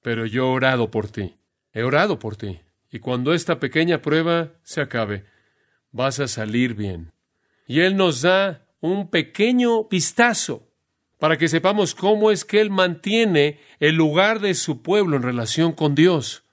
pero 0.00 0.24
yo 0.24 0.44
he 0.44 0.48
orado 0.52 0.90
por 0.90 1.08
ti, 1.08 1.36
he 1.74 1.82
orado 1.82 2.18
por 2.18 2.36
ti. 2.36 2.60
Y 2.90 3.00
cuando 3.00 3.34
esta 3.34 3.60
pequeña 3.60 4.00
prueba 4.00 4.54
se 4.62 4.80
acabe, 4.80 5.26
vas 5.90 6.18
a 6.18 6.28
salir 6.28 6.72
bien. 6.72 7.12
Y 7.66 7.80
él 7.80 7.94
nos 7.94 8.22
da 8.22 8.66
un 8.80 9.10
pequeño 9.10 9.84
vistazo 9.84 10.65
para 11.18 11.38
que 11.38 11.48
sepamos 11.48 11.94
cómo 11.94 12.30
es 12.30 12.44
que 12.44 12.60
él 12.60 12.70
mantiene 12.70 13.60
el 13.80 13.94
lugar 13.94 14.40
de 14.40 14.54
su 14.54 14.82
pueblo 14.82 15.16
en 15.16 15.22
relación 15.22 15.72
con 15.72 15.94
Dios. 15.94 16.44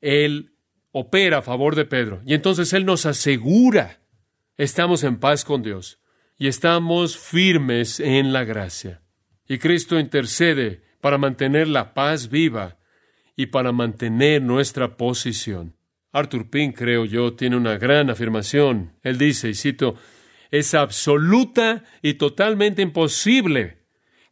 Él 0.00 0.52
opera 0.92 1.38
a 1.38 1.42
favor 1.42 1.74
de 1.74 1.84
Pedro. 1.84 2.20
Y 2.24 2.34
entonces 2.34 2.72
él 2.72 2.84
nos 2.84 3.06
asegura 3.06 4.02
estamos 4.56 5.02
en 5.02 5.18
paz 5.18 5.44
con 5.44 5.62
Dios 5.62 6.00
y 6.38 6.46
estamos 6.46 7.16
firmes 7.16 8.00
en 8.00 8.32
la 8.32 8.44
gracia. 8.44 9.02
Y 9.48 9.58
Cristo 9.58 9.98
intercede 9.98 10.82
para 11.00 11.18
mantener 11.18 11.68
la 11.68 11.94
paz 11.94 12.30
viva 12.30 12.78
y 13.36 13.46
para 13.46 13.72
mantener 13.72 14.42
nuestra 14.42 14.96
posición. 14.96 15.76
Arthur 16.12 16.48
Pink, 16.50 16.76
creo 16.76 17.04
yo, 17.04 17.34
tiene 17.34 17.56
una 17.56 17.78
gran 17.78 18.10
afirmación. 18.10 18.92
Él 19.02 19.18
dice, 19.18 19.48
y 19.48 19.54
cito, 19.54 19.96
es 20.50 20.74
absoluta 20.74 21.84
y 22.02 22.14
totalmente 22.14 22.82
imposible 22.82 23.81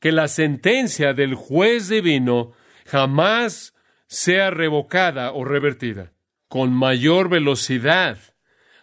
que 0.00 0.12
la 0.12 0.28
sentencia 0.28 1.14
del 1.14 1.34
juez 1.34 1.88
divino 1.88 2.52
jamás 2.86 3.74
sea 4.06 4.50
revocada 4.50 5.32
o 5.32 5.44
revertida. 5.44 6.12
Con 6.48 6.72
mayor 6.72 7.28
velocidad 7.28 8.18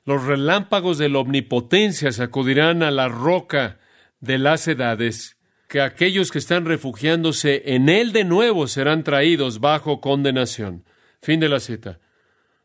los 0.07 0.23
relámpagos 0.23 0.97
de 0.97 1.09
la 1.09 1.19
omnipotencia 1.19 2.13
sacudirán 2.13 2.81
a 2.81 2.91
la 2.91 3.09
roca 3.09 3.77
de 4.21 4.37
las 4.37 4.65
edades, 4.69 5.37
que 5.67 5.81
aquellos 5.81 6.31
que 6.31 6.37
están 6.37 6.63
refugiándose 6.63 7.73
en 7.73 7.89
Él 7.89 8.13
de 8.13 8.23
nuevo 8.23 8.67
serán 8.67 9.03
traídos 9.03 9.59
bajo 9.59 9.99
condenación. 9.99 10.85
Fin 11.21 11.41
de 11.41 11.49
la 11.49 11.59
cita. 11.59 11.99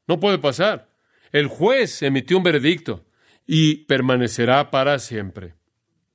No 0.06 0.20
puede 0.20 0.38
pasar. 0.38 0.88
El 1.32 1.48
juez 1.48 2.02
emitió 2.02 2.36
un 2.36 2.44
veredicto 2.44 3.04
y 3.44 3.86
permanecerá 3.86 4.70
para 4.70 5.00
siempre. 5.00 5.54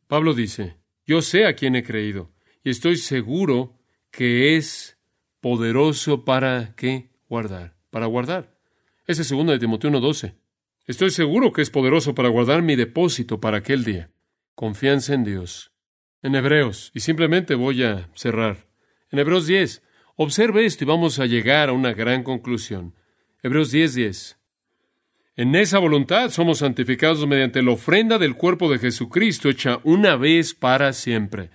Pablo 0.07 0.33
dice, 0.33 0.77
yo 1.07 1.21
sé 1.21 1.45
a 1.45 1.55
quién 1.55 1.75
he 1.75 1.83
creído 1.83 2.31
y 2.63 2.69
estoy 2.69 2.97
seguro 2.97 3.79
que 4.11 4.57
es 4.57 4.97
poderoso 5.39 6.25
para 6.25 6.75
qué 6.75 7.09
guardar, 7.29 7.75
para 7.89 8.05
guardar. 8.05 8.57
Ese 9.07 9.21
es 9.21 9.27
segundo 9.27 9.53
de 9.53 9.59
Timoteo 9.59 9.89
1.12. 9.89 10.35
Estoy 10.85 11.09
seguro 11.11 11.53
que 11.53 11.61
es 11.61 11.69
poderoso 11.69 12.13
para 12.13 12.29
guardar 12.29 12.61
mi 12.61 12.75
depósito 12.75 13.39
para 13.39 13.57
aquel 13.57 13.83
día. 13.85 14.11
Confianza 14.53 15.13
en 15.13 15.23
Dios. 15.23 15.71
En 16.21 16.35
Hebreos, 16.35 16.91
y 16.93 16.99
simplemente 16.99 17.55
voy 17.55 17.83
a 17.83 18.09
cerrar. 18.13 18.67
En 19.11 19.19
Hebreos 19.19 19.47
10, 19.47 19.83
observe 20.15 20.65
esto 20.65 20.83
y 20.83 20.87
vamos 20.87 21.19
a 21.19 21.25
llegar 21.25 21.69
a 21.69 21.73
una 21.73 21.93
gran 21.93 22.23
conclusión. 22.23 22.95
Hebreos 23.43 23.71
10, 23.71 23.93
10. 23.93 24.39
En 25.37 25.53
esa 25.53 25.77
voluntad 25.77 26.31
somos 26.31 26.57
santificados 26.57 27.27
mediante 27.27 27.61
la 27.61 27.69
ofrenda 27.69 28.17
del 28.17 28.33
cuerpo 28.33 28.71
de 28.71 28.79
Jesucristo 28.79 29.49
hecha 29.49 29.79
una 29.83 30.15
vez 30.15 30.55
para 30.55 30.91
siempre. 30.93 31.51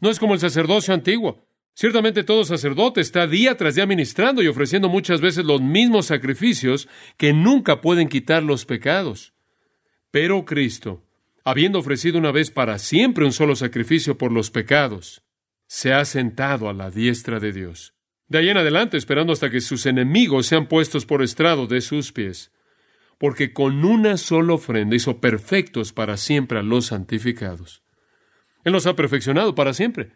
No 0.00 0.08
es 0.08 0.18
como 0.18 0.32
el 0.32 0.40
sacerdocio 0.40 0.94
antiguo. 0.94 1.46
Ciertamente 1.74 2.24
todo 2.24 2.42
sacerdote 2.44 3.02
está 3.02 3.26
día 3.26 3.54
tras 3.54 3.74
día 3.74 3.84
ministrando 3.84 4.42
y 4.42 4.48
ofreciendo 4.48 4.88
muchas 4.88 5.20
veces 5.20 5.44
los 5.44 5.60
mismos 5.60 6.06
sacrificios 6.06 6.88
que 7.18 7.34
nunca 7.34 7.82
pueden 7.82 8.08
quitar 8.08 8.42
los 8.42 8.64
pecados. 8.64 9.34
Pero 10.10 10.46
Cristo, 10.46 11.04
habiendo 11.44 11.80
ofrecido 11.80 12.18
una 12.18 12.32
vez 12.32 12.50
para 12.50 12.78
siempre 12.78 13.26
un 13.26 13.32
solo 13.32 13.56
sacrificio 13.56 14.16
por 14.16 14.32
los 14.32 14.50
pecados, 14.50 15.22
se 15.66 15.92
ha 15.92 16.06
sentado 16.06 16.70
a 16.70 16.72
la 16.72 16.90
diestra 16.90 17.40
de 17.40 17.52
Dios. 17.52 17.92
De 18.26 18.38
ahí 18.38 18.48
en 18.48 18.56
adelante, 18.56 18.96
esperando 18.96 19.34
hasta 19.34 19.50
que 19.50 19.60
sus 19.60 19.84
enemigos 19.84 20.46
sean 20.46 20.66
puestos 20.66 21.04
por 21.04 21.22
estrado 21.22 21.66
de 21.66 21.82
sus 21.82 22.10
pies 22.10 22.52
porque 23.18 23.52
con 23.52 23.84
una 23.84 24.16
sola 24.16 24.54
ofrenda 24.54 24.96
hizo 24.96 25.20
perfectos 25.20 25.92
para 25.92 26.16
siempre 26.16 26.58
a 26.58 26.62
los 26.62 26.86
santificados. 26.86 27.82
Él 28.64 28.72
nos 28.72 28.86
ha 28.86 28.96
perfeccionado 28.96 29.54
para 29.54 29.74
siempre. 29.74 30.12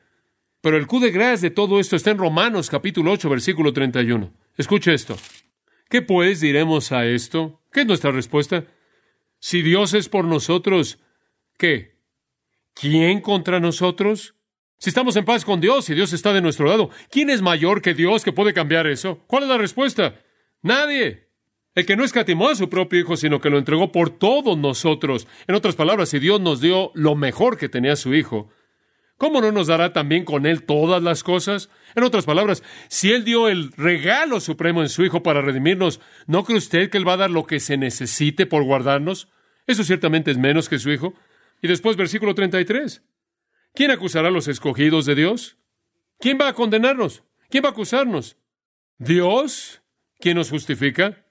Pero 0.60 0.76
el 0.76 0.86
coup 0.86 1.02
de 1.02 1.10
grâce 1.10 1.48
de 1.48 1.50
todo 1.50 1.80
esto 1.80 1.96
está 1.96 2.12
en 2.12 2.18
Romanos 2.18 2.70
capítulo 2.70 3.10
8, 3.12 3.28
versículo 3.28 3.72
31. 3.72 4.32
Escuche 4.56 4.94
esto. 4.94 5.16
¿Qué 5.88 6.02
pues 6.02 6.40
diremos 6.40 6.92
a 6.92 7.04
esto? 7.06 7.60
¿Qué 7.72 7.80
es 7.80 7.86
nuestra 7.86 8.12
respuesta? 8.12 8.64
Si 9.40 9.60
Dios 9.62 9.92
es 9.92 10.08
por 10.08 10.24
nosotros, 10.24 11.00
¿qué? 11.58 11.96
¿Quién 12.74 13.20
contra 13.20 13.58
nosotros? 13.58 14.36
Si 14.78 14.90
estamos 14.90 15.16
en 15.16 15.24
paz 15.24 15.44
con 15.44 15.60
Dios 15.60 15.90
y 15.90 15.94
Dios 15.94 16.12
está 16.12 16.32
de 16.32 16.40
nuestro 16.40 16.66
lado, 16.66 16.90
¿quién 17.10 17.28
es 17.30 17.42
mayor 17.42 17.82
que 17.82 17.94
Dios 17.94 18.24
que 18.24 18.32
puede 18.32 18.54
cambiar 18.54 18.86
eso? 18.86 19.22
¿Cuál 19.26 19.44
es 19.44 19.48
la 19.48 19.58
respuesta? 19.58 20.20
Nadie. 20.62 21.31
El 21.74 21.86
que 21.86 21.96
no 21.96 22.04
escatimó 22.04 22.50
a 22.50 22.54
su 22.54 22.68
propio 22.68 23.00
Hijo, 23.00 23.16
sino 23.16 23.40
que 23.40 23.48
lo 23.48 23.56
entregó 23.58 23.92
por 23.92 24.10
todos 24.10 24.58
nosotros. 24.58 25.26
En 25.46 25.54
otras 25.54 25.74
palabras, 25.74 26.10
si 26.10 26.18
Dios 26.18 26.40
nos 26.40 26.60
dio 26.60 26.90
lo 26.94 27.14
mejor 27.14 27.56
que 27.56 27.70
tenía 27.70 27.96
su 27.96 28.14
Hijo, 28.14 28.50
¿cómo 29.16 29.40
no 29.40 29.52
nos 29.52 29.68
dará 29.68 29.94
también 29.94 30.26
con 30.26 30.44
Él 30.44 30.64
todas 30.64 31.02
las 31.02 31.22
cosas? 31.22 31.70
En 31.94 32.02
otras 32.02 32.26
palabras, 32.26 32.62
si 32.88 33.12
Él 33.12 33.24
dio 33.24 33.48
el 33.48 33.72
regalo 33.72 34.40
supremo 34.40 34.82
en 34.82 34.90
su 34.90 35.02
Hijo 35.02 35.22
para 35.22 35.40
redimirnos, 35.40 36.00
¿no 36.26 36.44
cree 36.44 36.58
usted 36.58 36.90
que 36.90 36.98
Él 36.98 37.08
va 37.08 37.14
a 37.14 37.18
dar 37.18 37.30
lo 37.30 37.46
que 37.46 37.58
se 37.58 37.78
necesite 37.78 38.44
por 38.44 38.64
guardarnos? 38.64 39.28
Eso 39.66 39.82
ciertamente 39.82 40.30
es 40.30 40.36
menos 40.36 40.68
que 40.68 40.78
su 40.78 40.90
Hijo. 40.90 41.14
Y 41.62 41.68
después, 41.68 41.96
versículo 41.96 42.34
33. 42.34 43.02
¿Quién 43.72 43.90
acusará 43.90 44.28
a 44.28 44.32
los 44.32 44.46
escogidos 44.48 45.06
de 45.06 45.14
Dios? 45.14 45.56
¿Quién 46.18 46.36
va 46.38 46.48
a 46.48 46.52
condenarnos? 46.52 47.24
¿Quién 47.48 47.64
va 47.64 47.70
a 47.70 47.72
acusarnos? 47.72 48.36
¿Dios? 48.98 49.82
¿Quién 50.20 50.36
nos 50.36 50.50
justifica? 50.50 51.21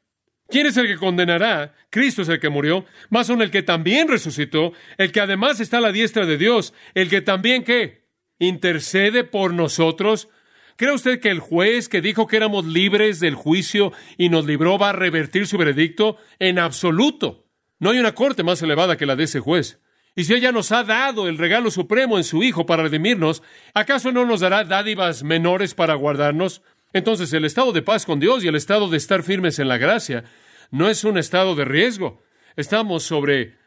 ¿Quién 0.51 0.67
es 0.67 0.75
el 0.75 0.87
que 0.87 0.97
condenará? 0.97 1.73
Cristo 1.89 2.23
es 2.23 2.29
el 2.29 2.41
que 2.41 2.49
murió, 2.49 2.85
más 3.09 3.29
aún 3.29 3.41
el 3.41 3.51
que 3.51 3.63
también 3.63 4.09
resucitó, 4.09 4.73
el 4.97 5.13
que 5.13 5.21
además 5.21 5.61
está 5.61 5.77
a 5.77 5.81
la 5.81 5.93
diestra 5.93 6.25
de 6.25 6.37
Dios, 6.37 6.73
el 6.93 7.09
que 7.09 7.21
también 7.21 7.63
qué? 7.63 8.03
Intercede 8.37 9.23
por 9.23 9.53
nosotros. 9.53 10.27
¿Cree 10.75 10.93
usted 10.93 11.21
que 11.21 11.29
el 11.29 11.39
juez 11.39 11.87
que 11.87 12.01
dijo 12.01 12.27
que 12.27 12.35
éramos 12.35 12.65
libres 12.65 13.21
del 13.21 13.35
juicio 13.35 13.93
y 14.17 14.27
nos 14.27 14.45
libró 14.45 14.77
va 14.77 14.89
a 14.89 14.93
revertir 14.93 15.47
su 15.47 15.57
veredicto? 15.57 16.17
En 16.37 16.59
absoluto. 16.59 17.45
No 17.79 17.91
hay 17.91 17.99
una 17.99 18.13
corte 18.13 18.43
más 18.43 18.61
elevada 18.61 18.97
que 18.97 19.05
la 19.05 19.15
de 19.15 19.23
ese 19.23 19.39
juez. 19.39 19.79
Y 20.15 20.25
si 20.25 20.33
ella 20.33 20.51
nos 20.51 20.73
ha 20.73 20.83
dado 20.83 21.29
el 21.29 21.37
regalo 21.37 21.71
supremo 21.71 22.17
en 22.17 22.25
su 22.25 22.43
Hijo 22.43 22.65
para 22.65 22.83
redimirnos, 22.83 23.41
¿acaso 23.73 24.11
no 24.11 24.25
nos 24.25 24.41
dará 24.41 24.65
dádivas 24.65 25.23
menores 25.23 25.73
para 25.73 25.95
guardarnos? 25.95 26.61
Entonces 26.93 27.31
el 27.31 27.45
estado 27.45 27.71
de 27.71 27.81
paz 27.81 28.05
con 28.05 28.19
Dios 28.19 28.43
y 28.43 28.49
el 28.49 28.55
estado 28.55 28.89
de 28.89 28.97
estar 28.97 29.23
firmes 29.23 29.59
en 29.59 29.69
la 29.69 29.77
gracia 29.77 30.25
no 30.71 30.89
es 30.89 31.03
un 31.03 31.17
estado 31.17 31.53
de 31.55 31.65
riesgo. 31.65 32.23
Estamos 32.55 33.03
sobre 33.03 33.57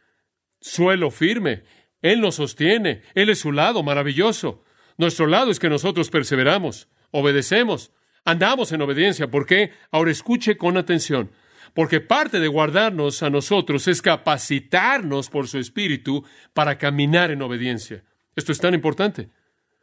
suelo 0.61 1.11
firme. 1.11 1.65
Él 2.03 2.21
nos 2.21 2.37
sostiene. 2.37 3.03
Él 3.15 3.29
es 3.29 3.39
su 3.39 3.53
lado 3.53 3.83
maravilloso. 3.83 4.65
Nuestro 4.97 5.27
lado 5.27 5.51
es 5.51 5.59
que 5.59 5.69
nosotros 5.69 6.11
perseveramos, 6.11 6.89
obedecemos, 7.11 7.93
andamos 8.25 8.73
en 8.73 8.83
obediencia. 8.83 9.31
¿Por 9.31 9.47
qué? 9.47 9.73
Ahora 9.91 10.11
escuche 10.11 10.57
con 10.57 10.77
atención. 10.77 11.31
Porque 11.75 12.01
parte 12.01 12.41
de 12.41 12.49
guardarnos 12.49 13.23
a 13.23 13.31
nosotros 13.31 13.89
es 13.89 14.01
capacitarnos 14.01 15.29
por 15.29 15.49
su 15.49 15.59
espíritu 15.59 16.25
para 16.53 16.79
caminar 16.79 17.31
en 17.31 17.43
obediencia. 17.43 18.05
Esto 18.37 18.53
es 18.53 18.61
tan 18.61 18.75
importante. 18.75 19.29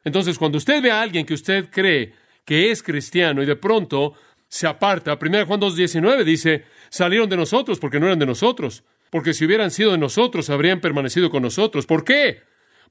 Entonces, 0.04 0.38
cuando 0.38 0.58
usted 0.58 0.82
ve 0.82 0.92
a 0.92 1.02
alguien 1.02 1.26
que 1.26 1.34
usted 1.34 1.70
cree 1.70 2.14
que 2.46 2.72
es 2.72 2.82
cristiano 2.82 3.44
y 3.44 3.46
de 3.46 3.56
pronto 3.56 4.14
se 4.52 4.68
aparta. 4.68 5.18
1 5.20 5.46
Juan 5.46 5.62
2.19 5.62 6.26
dice, 6.26 6.66
salieron 6.90 7.30
de 7.30 7.38
nosotros 7.38 7.80
porque 7.80 8.02
no 8.02 8.08
eran 8.08 8.20
de 8.20 8.26
nosotros, 8.26 8.84
porque 9.10 9.34
si 9.34 9.46
hubieran 9.46 9.72
sido 9.72 9.94
de 9.94 9.98
nosotros 9.98 10.50
habrían 10.50 10.82
permanecido 10.82 11.30
con 11.30 11.42
nosotros. 11.42 11.86
¿Por 11.86 12.04
qué? 12.04 12.42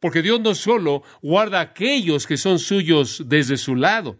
Porque 0.01 0.23
Dios 0.23 0.41
no 0.41 0.55
solo 0.55 1.03
guarda 1.21 1.59
a 1.59 1.63
aquellos 1.63 2.27
que 2.27 2.39
son 2.39 2.59
suyos 2.59 3.25
desde 3.27 3.59
su 3.59 3.77
lado, 3.77 4.19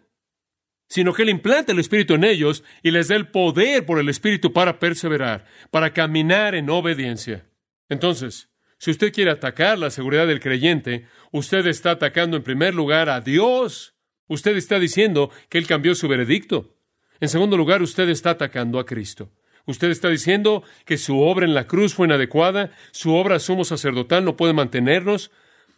sino 0.87 1.13
que 1.13 1.23
Él 1.23 1.29
implanta 1.29 1.71
el 1.71 1.79
Espíritu 1.79 2.13
en 2.13 2.25
ellos 2.25 2.63
y 2.83 2.91
les 2.91 3.07
da 3.07 3.15
el 3.15 3.29
poder 3.29 3.87
por 3.87 3.97
el 3.97 4.07
Espíritu 4.09 4.53
para 4.53 4.77
perseverar, 4.77 5.45
para 5.71 5.93
caminar 5.93 6.53
en 6.53 6.69
obediencia. 6.69 7.49
Entonces, 7.89 8.49
si 8.77 8.91
usted 8.91 9.11
quiere 9.11 9.31
atacar 9.31 9.79
la 9.79 9.89
seguridad 9.89 10.27
del 10.27 10.39
creyente, 10.39 11.07
usted 11.31 11.65
está 11.65 11.91
atacando 11.91 12.37
en 12.37 12.43
primer 12.43 12.75
lugar 12.75 13.09
a 13.09 13.19
Dios 13.19 13.95
Usted 14.31 14.55
está 14.55 14.79
diciendo 14.79 15.29
que 15.49 15.57
Él 15.57 15.67
cambió 15.67 15.93
su 15.93 16.07
veredicto. 16.07 16.77
En 17.21 17.29
segundo 17.29 17.55
lugar, 17.55 17.81
usted 17.81 18.09
está 18.09 18.31
atacando 18.31 18.79
a 18.79 18.85
Cristo. 18.85 19.31
Usted 19.67 19.91
está 19.91 20.09
diciendo 20.09 20.63
que 20.85 20.97
su 20.97 21.19
obra 21.21 21.45
en 21.45 21.53
la 21.53 21.67
cruz 21.67 21.93
fue 21.93 22.07
inadecuada, 22.07 22.71
su 22.91 23.13
obra 23.13 23.39
sumo 23.39 23.63
sacerdotal 23.63 24.25
no 24.25 24.35
puede 24.35 24.53
mantenernos, 24.53 25.31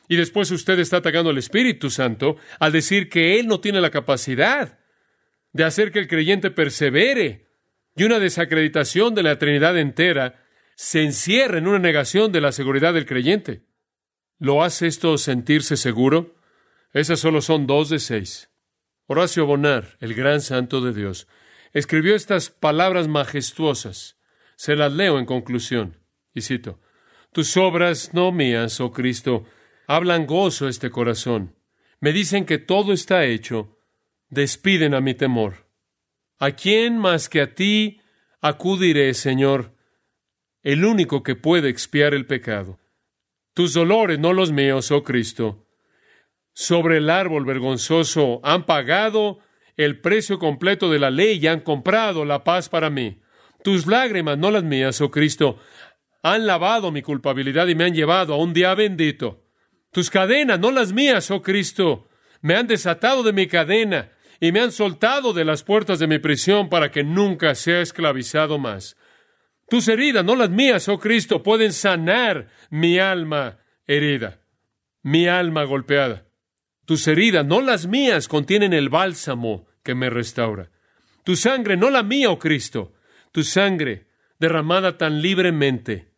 y 0.08 0.16
después 0.16 0.52
usted 0.52 0.80
está 0.80 0.98
atacando 0.98 1.30
al 1.30 1.38
Espíritu 1.38 1.90
Santo 1.90 2.38
al 2.60 2.72
decir 2.72 3.10
que 3.10 3.40
Él 3.40 3.48
no 3.48 3.60
tiene 3.60 3.82
la 3.82 3.90
capacidad 3.90 4.80
de 5.52 5.64
hacer 5.66 5.92
que 5.92 6.00
el 6.00 6.08
creyente 6.08 6.50
persevere, 6.50 7.50
y 7.96 8.06
una 8.06 8.20
desacreditación 8.20 9.14
de 9.14 9.24
la 9.24 9.38
Trinidad 9.38 9.78
entera 9.78 10.46
se 10.76 11.04
encierra 11.04 11.58
en 11.58 11.68
una 11.68 11.80
negación 11.80 12.32
de 12.32 12.42
la 12.42 12.54
seguridad 12.54 12.94
del 12.94 13.06
creyente. 13.06 13.64
¿Lo 14.40 14.64
hace 14.64 14.88
esto 14.88 15.18
sentirse 15.18 15.78
seguro? 15.78 16.36
Esas 16.94 17.20
solo 17.20 17.42
son 17.42 17.68
dos 17.68 17.90
de 17.90 18.00
seis. 18.00 18.50
Horacio 19.06 19.46
Bonar, 19.46 19.98
el 20.00 20.14
gran 20.14 20.40
santo 20.40 20.80
de 20.80 20.94
Dios, 20.94 21.28
escribió 21.74 22.16
estas 22.16 22.50
palabras 22.50 23.10
majestuosas. 23.10 24.18
Se 24.56 24.76
las 24.76 24.94
leo 24.94 25.20
en 25.20 25.26
conclusión. 25.26 25.98
Y 26.34 26.42
cito, 26.42 26.80
Tus 27.34 27.58
obras, 27.58 28.14
no 28.14 28.32
mías, 28.32 28.80
oh 28.80 28.92
Cristo, 28.92 29.44
hablan 29.88 30.26
gozo 30.26 30.70
este 30.70 30.90
corazón. 30.90 31.56
Me 32.00 32.14
dicen 32.14 32.46
que 32.46 32.60
todo 32.60 32.94
está 32.94 33.26
hecho. 33.26 33.78
Despiden 34.30 34.94
a 34.94 35.02
mi 35.02 35.14
temor. 35.14 35.68
¿A 36.40 36.52
quién 36.52 36.98
más 36.98 37.28
que 37.28 37.42
a 37.42 37.54
ti 37.54 38.00
acudiré, 38.40 39.14
Señor? 39.14 39.76
El 40.62 40.86
único 40.86 41.24
que 41.24 41.36
puede 41.36 41.68
expiar 41.68 42.14
el 42.14 42.26
pecado. 42.26 42.80
Tus 43.54 43.74
dolores, 43.74 44.18
no 44.18 44.32
los 44.32 44.54
míos, 44.54 44.92
oh 44.92 45.04
Cristo 45.04 45.63
sobre 46.54 46.98
el 46.98 47.10
árbol 47.10 47.46
vergonzoso, 47.46 48.40
han 48.44 48.66
pagado 48.66 49.40
el 49.76 50.00
precio 50.00 50.40
completo 50.40 50.92
de 50.92 51.00
la 51.00 51.10
ley 51.10 51.40
y 51.42 51.48
han 51.48 51.62
comprado 51.62 52.26
la 52.26 52.44
paz 52.44 52.70
para 52.70 52.90
mí. 52.90 53.22
Tus 53.64 53.88
lágrimas, 53.88 54.38
no 54.38 54.52
las 54.52 54.64
mías, 54.64 55.02
oh 55.02 55.10
Cristo, 55.10 55.60
han 56.22 56.46
lavado 56.46 56.92
mi 56.92 57.02
culpabilidad 57.02 57.68
y 57.68 57.76
me 57.76 57.86
han 57.86 57.94
llevado 57.94 58.34
a 58.34 58.38
un 58.38 58.54
día 58.54 58.76
bendito. 58.76 59.44
Tus 59.92 60.10
cadenas, 60.10 60.60
no 60.60 60.72
las 60.72 60.94
mías, 60.94 61.30
oh 61.32 61.42
Cristo, 61.42 62.08
me 62.42 62.56
han 62.56 62.68
desatado 62.68 63.24
de 63.24 63.34
mi 63.34 63.48
cadena 63.48 64.12
y 64.40 64.52
me 64.52 64.60
han 64.60 64.72
soltado 64.72 65.34
de 65.34 65.46
las 65.46 65.64
puertas 65.64 66.00
de 66.00 66.08
mi 66.08 66.20
prisión 66.20 66.70
para 66.70 66.92
que 66.92 67.04
nunca 67.04 67.56
sea 67.56 67.82
esclavizado 67.82 68.60
más. 68.60 68.98
Tus 69.70 69.88
heridas, 69.88 70.26
no 70.26 70.36
las 70.36 70.50
mías, 70.50 70.88
oh 70.90 71.00
Cristo, 71.00 71.42
pueden 71.42 71.72
sanar 71.72 72.50
mi 72.70 73.00
alma 73.00 73.60
herida, 73.88 74.42
mi 75.02 75.28
alma 75.28 75.64
golpeada. 75.64 76.26
Tus 76.86 77.08
heridas, 77.08 77.46
no 77.46 77.62
las 77.62 77.88
mías, 77.88 78.28
contienen 78.28 78.74
el 78.74 78.90
bálsamo 78.90 79.68
que 79.84 79.96
me 79.96 80.10
restaura. 80.10 80.70
Tu 81.24 81.36
sangre, 81.36 81.78
no 81.78 81.90
la 81.90 82.04
mía, 82.04 82.30
oh 82.30 82.40
Cristo. 82.40 82.94
Tu 83.32 83.44
sangre, 83.44 84.08
derramada 84.40 84.98
tan 84.98 85.22
libremente, 85.22 86.14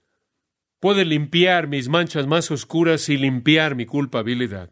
puede 0.80 1.06
limpiar 1.06 1.68
mis 1.68 1.88
manchas 1.88 2.28
más 2.28 2.50
oscuras 2.52 3.08
y 3.10 3.18
limpiar 3.18 3.76
mi 3.76 3.86
culpabilidad. 3.86 4.72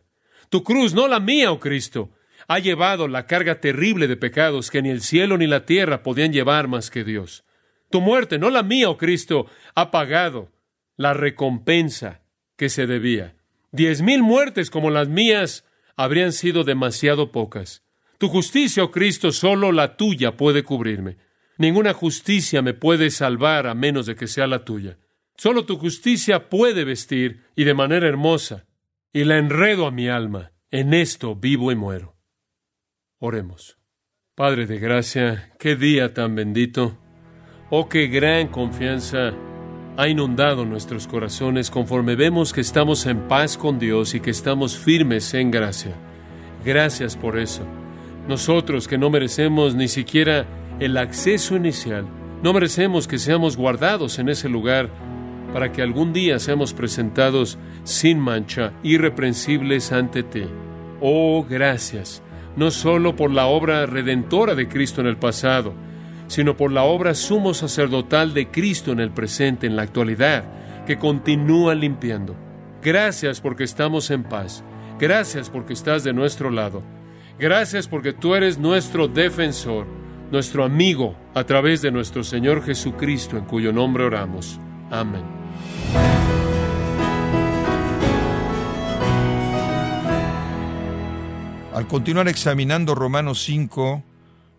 Tu 0.49 0.63
cruz, 0.63 0.93
no 0.93 1.07
la 1.07 1.19
mía, 1.19 1.51
oh 1.51 1.59
Cristo, 1.59 2.11
ha 2.47 2.59
llevado 2.59 3.07
la 3.07 3.25
carga 3.25 3.59
terrible 3.61 4.07
de 4.07 4.17
pecados 4.17 4.71
que 4.71 4.81
ni 4.81 4.89
el 4.89 5.01
cielo 5.01 5.37
ni 5.37 5.47
la 5.47 5.65
tierra 5.65 6.03
podían 6.03 6.33
llevar 6.33 6.67
más 6.67 6.89
que 6.89 7.03
Dios. 7.03 7.45
Tu 7.89 8.01
muerte, 8.01 8.39
no 8.39 8.49
la 8.49 8.63
mía, 8.63 8.89
oh 8.89 8.97
Cristo, 8.97 9.45
ha 9.75 9.91
pagado 9.91 10.51
la 10.97 11.13
recompensa 11.13 12.21
que 12.57 12.69
se 12.69 12.87
debía. 12.87 13.35
Diez 13.71 14.01
mil 14.01 14.21
muertes 14.21 14.69
como 14.69 14.89
las 14.89 15.07
mías 15.07 15.65
habrían 15.95 16.31
sido 16.31 16.63
demasiado 16.63 17.31
pocas. 17.31 17.83
Tu 18.17 18.27
justicia, 18.27 18.83
oh 18.83 18.91
Cristo, 18.91 19.31
solo 19.31 19.71
la 19.71 19.97
tuya 19.97 20.37
puede 20.37 20.63
cubrirme. 20.63 21.17
Ninguna 21.57 21.93
justicia 21.93 22.61
me 22.61 22.73
puede 22.73 23.09
salvar 23.09 23.67
a 23.67 23.73
menos 23.73 24.05
de 24.05 24.15
que 24.15 24.27
sea 24.27 24.47
la 24.47 24.65
tuya. 24.65 24.97
Solo 25.35 25.65
tu 25.65 25.77
justicia 25.77 26.49
puede 26.49 26.83
vestir 26.83 27.41
y 27.55 27.63
de 27.63 27.73
manera 27.73 28.07
hermosa, 28.07 28.65
y 29.11 29.23
la 29.23 29.37
enredo 29.37 29.87
a 29.87 29.91
mi 29.91 30.07
alma. 30.07 30.51
En 30.71 30.93
esto 30.93 31.35
vivo 31.35 31.71
y 31.71 31.75
muero. 31.75 32.15
Oremos. 33.19 33.77
Padre 34.35 34.65
de 34.65 34.79
gracia, 34.79 35.53
qué 35.59 35.75
día 35.75 36.13
tan 36.15 36.33
bendito. 36.33 36.97
Oh, 37.69 37.87
qué 37.87 38.07
gran 38.07 38.47
confianza 38.47 39.33
ha 39.95 40.07
inundado 40.07 40.65
nuestros 40.65 41.07
corazones 41.07 41.69
conforme 41.69 42.15
vemos 42.15 42.51
que 42.51 42.61
estamos 42.61 43.05
en 43.05 43.27
paz 43.27 43.57
con 43.57 43.77
Dios 43.77 44.15
y 44.15 44.19
que 44.19 44.31
estamos 44.31 44.77
firmes 44.77 45.33
en 45.33 45.51
gracia. 45.51 45.93
Gracias 46.65 47.15
por 47.15 47.37
eso. 47.37 47.63
Nosotros 48.27 48.87
que 48.87 48.97
no 48.97 49.09
merecemos 49.09 49.75
ni 49.75 49.87
siquiera 49.87 50.45
el 50.79 50.97
acceso 50.97 51.55
inicial, 51.55 52.05
no 52.41 52.53
merecemos 52.53 53.07
que 53.07 53.19
seamos 53.19 53.55
guardados 53.55 54.17
en 54.17 54.29
ese 54.29 54.49
lugar 54.49 54.89
para 55.53 55.71
que 55.71 55.83
algún 55.83 56.11
día 56.11 56.39
seamos 56.39 56.73
presentados 56.73 57.59
sin 57.83 58.19
mancha, 58.19 58.73
irreprensibles 58.81 59.91
ante 59.91 60.23
ti. 60.23 60.45
Oh, 61.01 61.45
gracias, 61.47 62.23
no 62.55 62.71
solo 62.71 63.15
por 63.15 63.29
la 63.29 63.45
obra 63.45 63.85
redentora 63.85 64.55
de 64.55 64.67
Cristo 64.67 65.01
en 65.01 65.07
el 65.07 65.17
pasado, 65.17 65.73
sino 66.27 66.57
por 66.57 66.71
la 66.71 66.83
obra 66.83 67.13
sumo 67.13 67.53
sacerdotal 67.53 68.33
de 68.33 68.49
Cristo 68.49 68.91
en 68.91 68.99
el 68.99 69.11
presente, 69.11 69.67
en 69.67 69.75
la 69.75 69.83
actualidad, 69.83 70.43
que 70.85 70.97
continúa 70.97 71.75
limpiando. 71.75 72.35
Gracias 72.81 73.39
porque 73.39 73.63
estamos 73.63 74.11
en 74.11 74.23
paz. 74.23 74.63
Gracias 74.99 75.49
porque 75.49 75.73
estás 75.73 76.03
de 76.03 76.13
nuestro 76.13 76.49
lado. 76.49 76.83
Gracias 77.39 77.87
porque 77.87 78.13
tú 78.13 78.35
eres 78.35 78.57
nuestro 78.57 79.07
defensor, 79.07 79.87
nuestro 80.31 80.63
amigo, 80.63 81.15
a 81.33 81.43
través 81.43 81.81
de 81.81 81.91
nuestro 81.91 82.23
Señor 82.23 82.63
Jesucristo, 82.63 83.37
en 83.37 83.45
cuyo 83.45 83.73
nombre 83.73 84.03
oramos. 84.03 84.59
Amén. 84.91 85.23
Al 91.73 91.87
continuar 91.87 92.27
examinando 92.27 92.93
Romanos 92.93 93.41
5, 93.43 94.03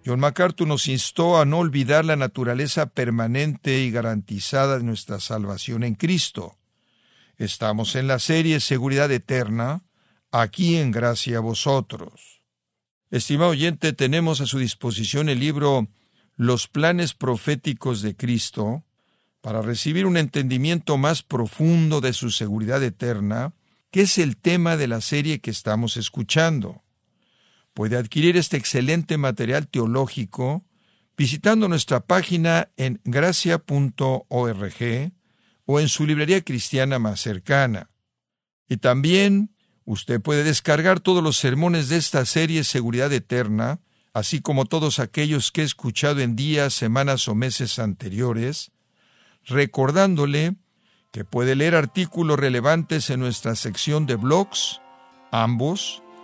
John 0.07 0.21
MacArthur 0.21 0.69
nos 0.69 0.87
instó 0.87 1.39
a 1.41 1.47
no 1.47 1.59
olvidar 1.59 2.05
la 2.05 2.17
naturaleza 2.17 2.87
permanente 2.87 3.81
y 3.81 3.91
garantizada 3.91 4.77
de 4.77 4.85
nuestra 4.85 5.19
salvación 5.19 5.83
en 5.83 5.95
Cristo. 5.95 6.59
Estamos 7.39 7.97
en 7.97 8.07
la 8.07 8.19
serie 8.19 8.61
Seguridad 8.61 9.11
Eterna, 9.11 9.83
aquí 10.31 10.77
en 10.77 10.91
Gracia 10.91 11.39
a 11.39 11.41
vosotros. 11.41 12.43
Estimado 13.11 13.53
oyente, 13.53 13.95
tenemos 13.95 14.43
a 14.43 14.47
su 14.47 14.59
disposición 14.59 15.31
el 15.31 15.41
libro 15.41 15.89
Los 16.37 16.69
planes 16.69 17.15
proféticos 17.15 18.03
de 18.03 18.15
Cristo 18.15 18.85
para 19.41 19.63
recibir 19.63 20.05
un 20.05 20.19
entendimiento 20.19 20.99
más 20.99 21.23
profundo 21.23 22.03
de 22.03 22.13
su 22.13 22.31
seguridad 22.31 22.83
eterna, 22.83 23.55
que 23.91 24.03
es 24.03 24.19
el 24.19 24.37
tema 24.37 24.77
de 24.77 24.87
la 24.87 25.01
serie 25.01 25.41
que 25.41 25.51
estamos 25.51 25.97
escuchando 25.97 26.84
puede 27.75 27.97
adquirir 27.97 28.37
este 28.37 28.57
excelente 28.57 29.19
material 29.19 29.69
teológico 29.69 30.65
visitando 31.17 31.69
nuestra 31.69 32.01
página 32.01 32.71
en 32.77 33.01
gracia.org 33.05 34.23
o 35.67 35.81
en 35.81 35.89
su 35.89 36.07
librería 36.07 36.43
cristiana 36.43 36.99
más 36.99 37.21
cercana. 37.21 37.91
Y 38.69 38.79
también 38.79 39.55
usted 39.85 40.21
puede 40.21 40.45
descargar 40.45 41.01
todos 41.01 41.23
los 41.23 41.37
sermones 41.37 41.89
de 41.89 41.97
esta 41.97 42.25
serie 42.25 42.65
Seguridad 42.65 43.13
Eterna, 43.13 43.81
así 44.13 44.41
como 44.41 44.65
todos 44.65 44.99
aquellos 44.99 45.53
que 45.53 45.63
he 45.63 45.65
escuchado 45.65 46.21
en 46.21 46.37
días, 46.37 46.73
semanas 46.73 47.29
o 47.29 47.35
meses 47.35 47.79
anteriores, 47.79 48.73
recordándole 49.45 50.57
que 51.11 51.25
puede 51.25 51.55
leer 51.55 51.75
artículos 51.75 52.39
relevantes 52.39 53.11
en 53.11 53.21
nuestra 53.21 53.55
sección 53.55 54.07
de 54.07 54.17
blogs, 54.17 54.81
ambos, 55.31 56.04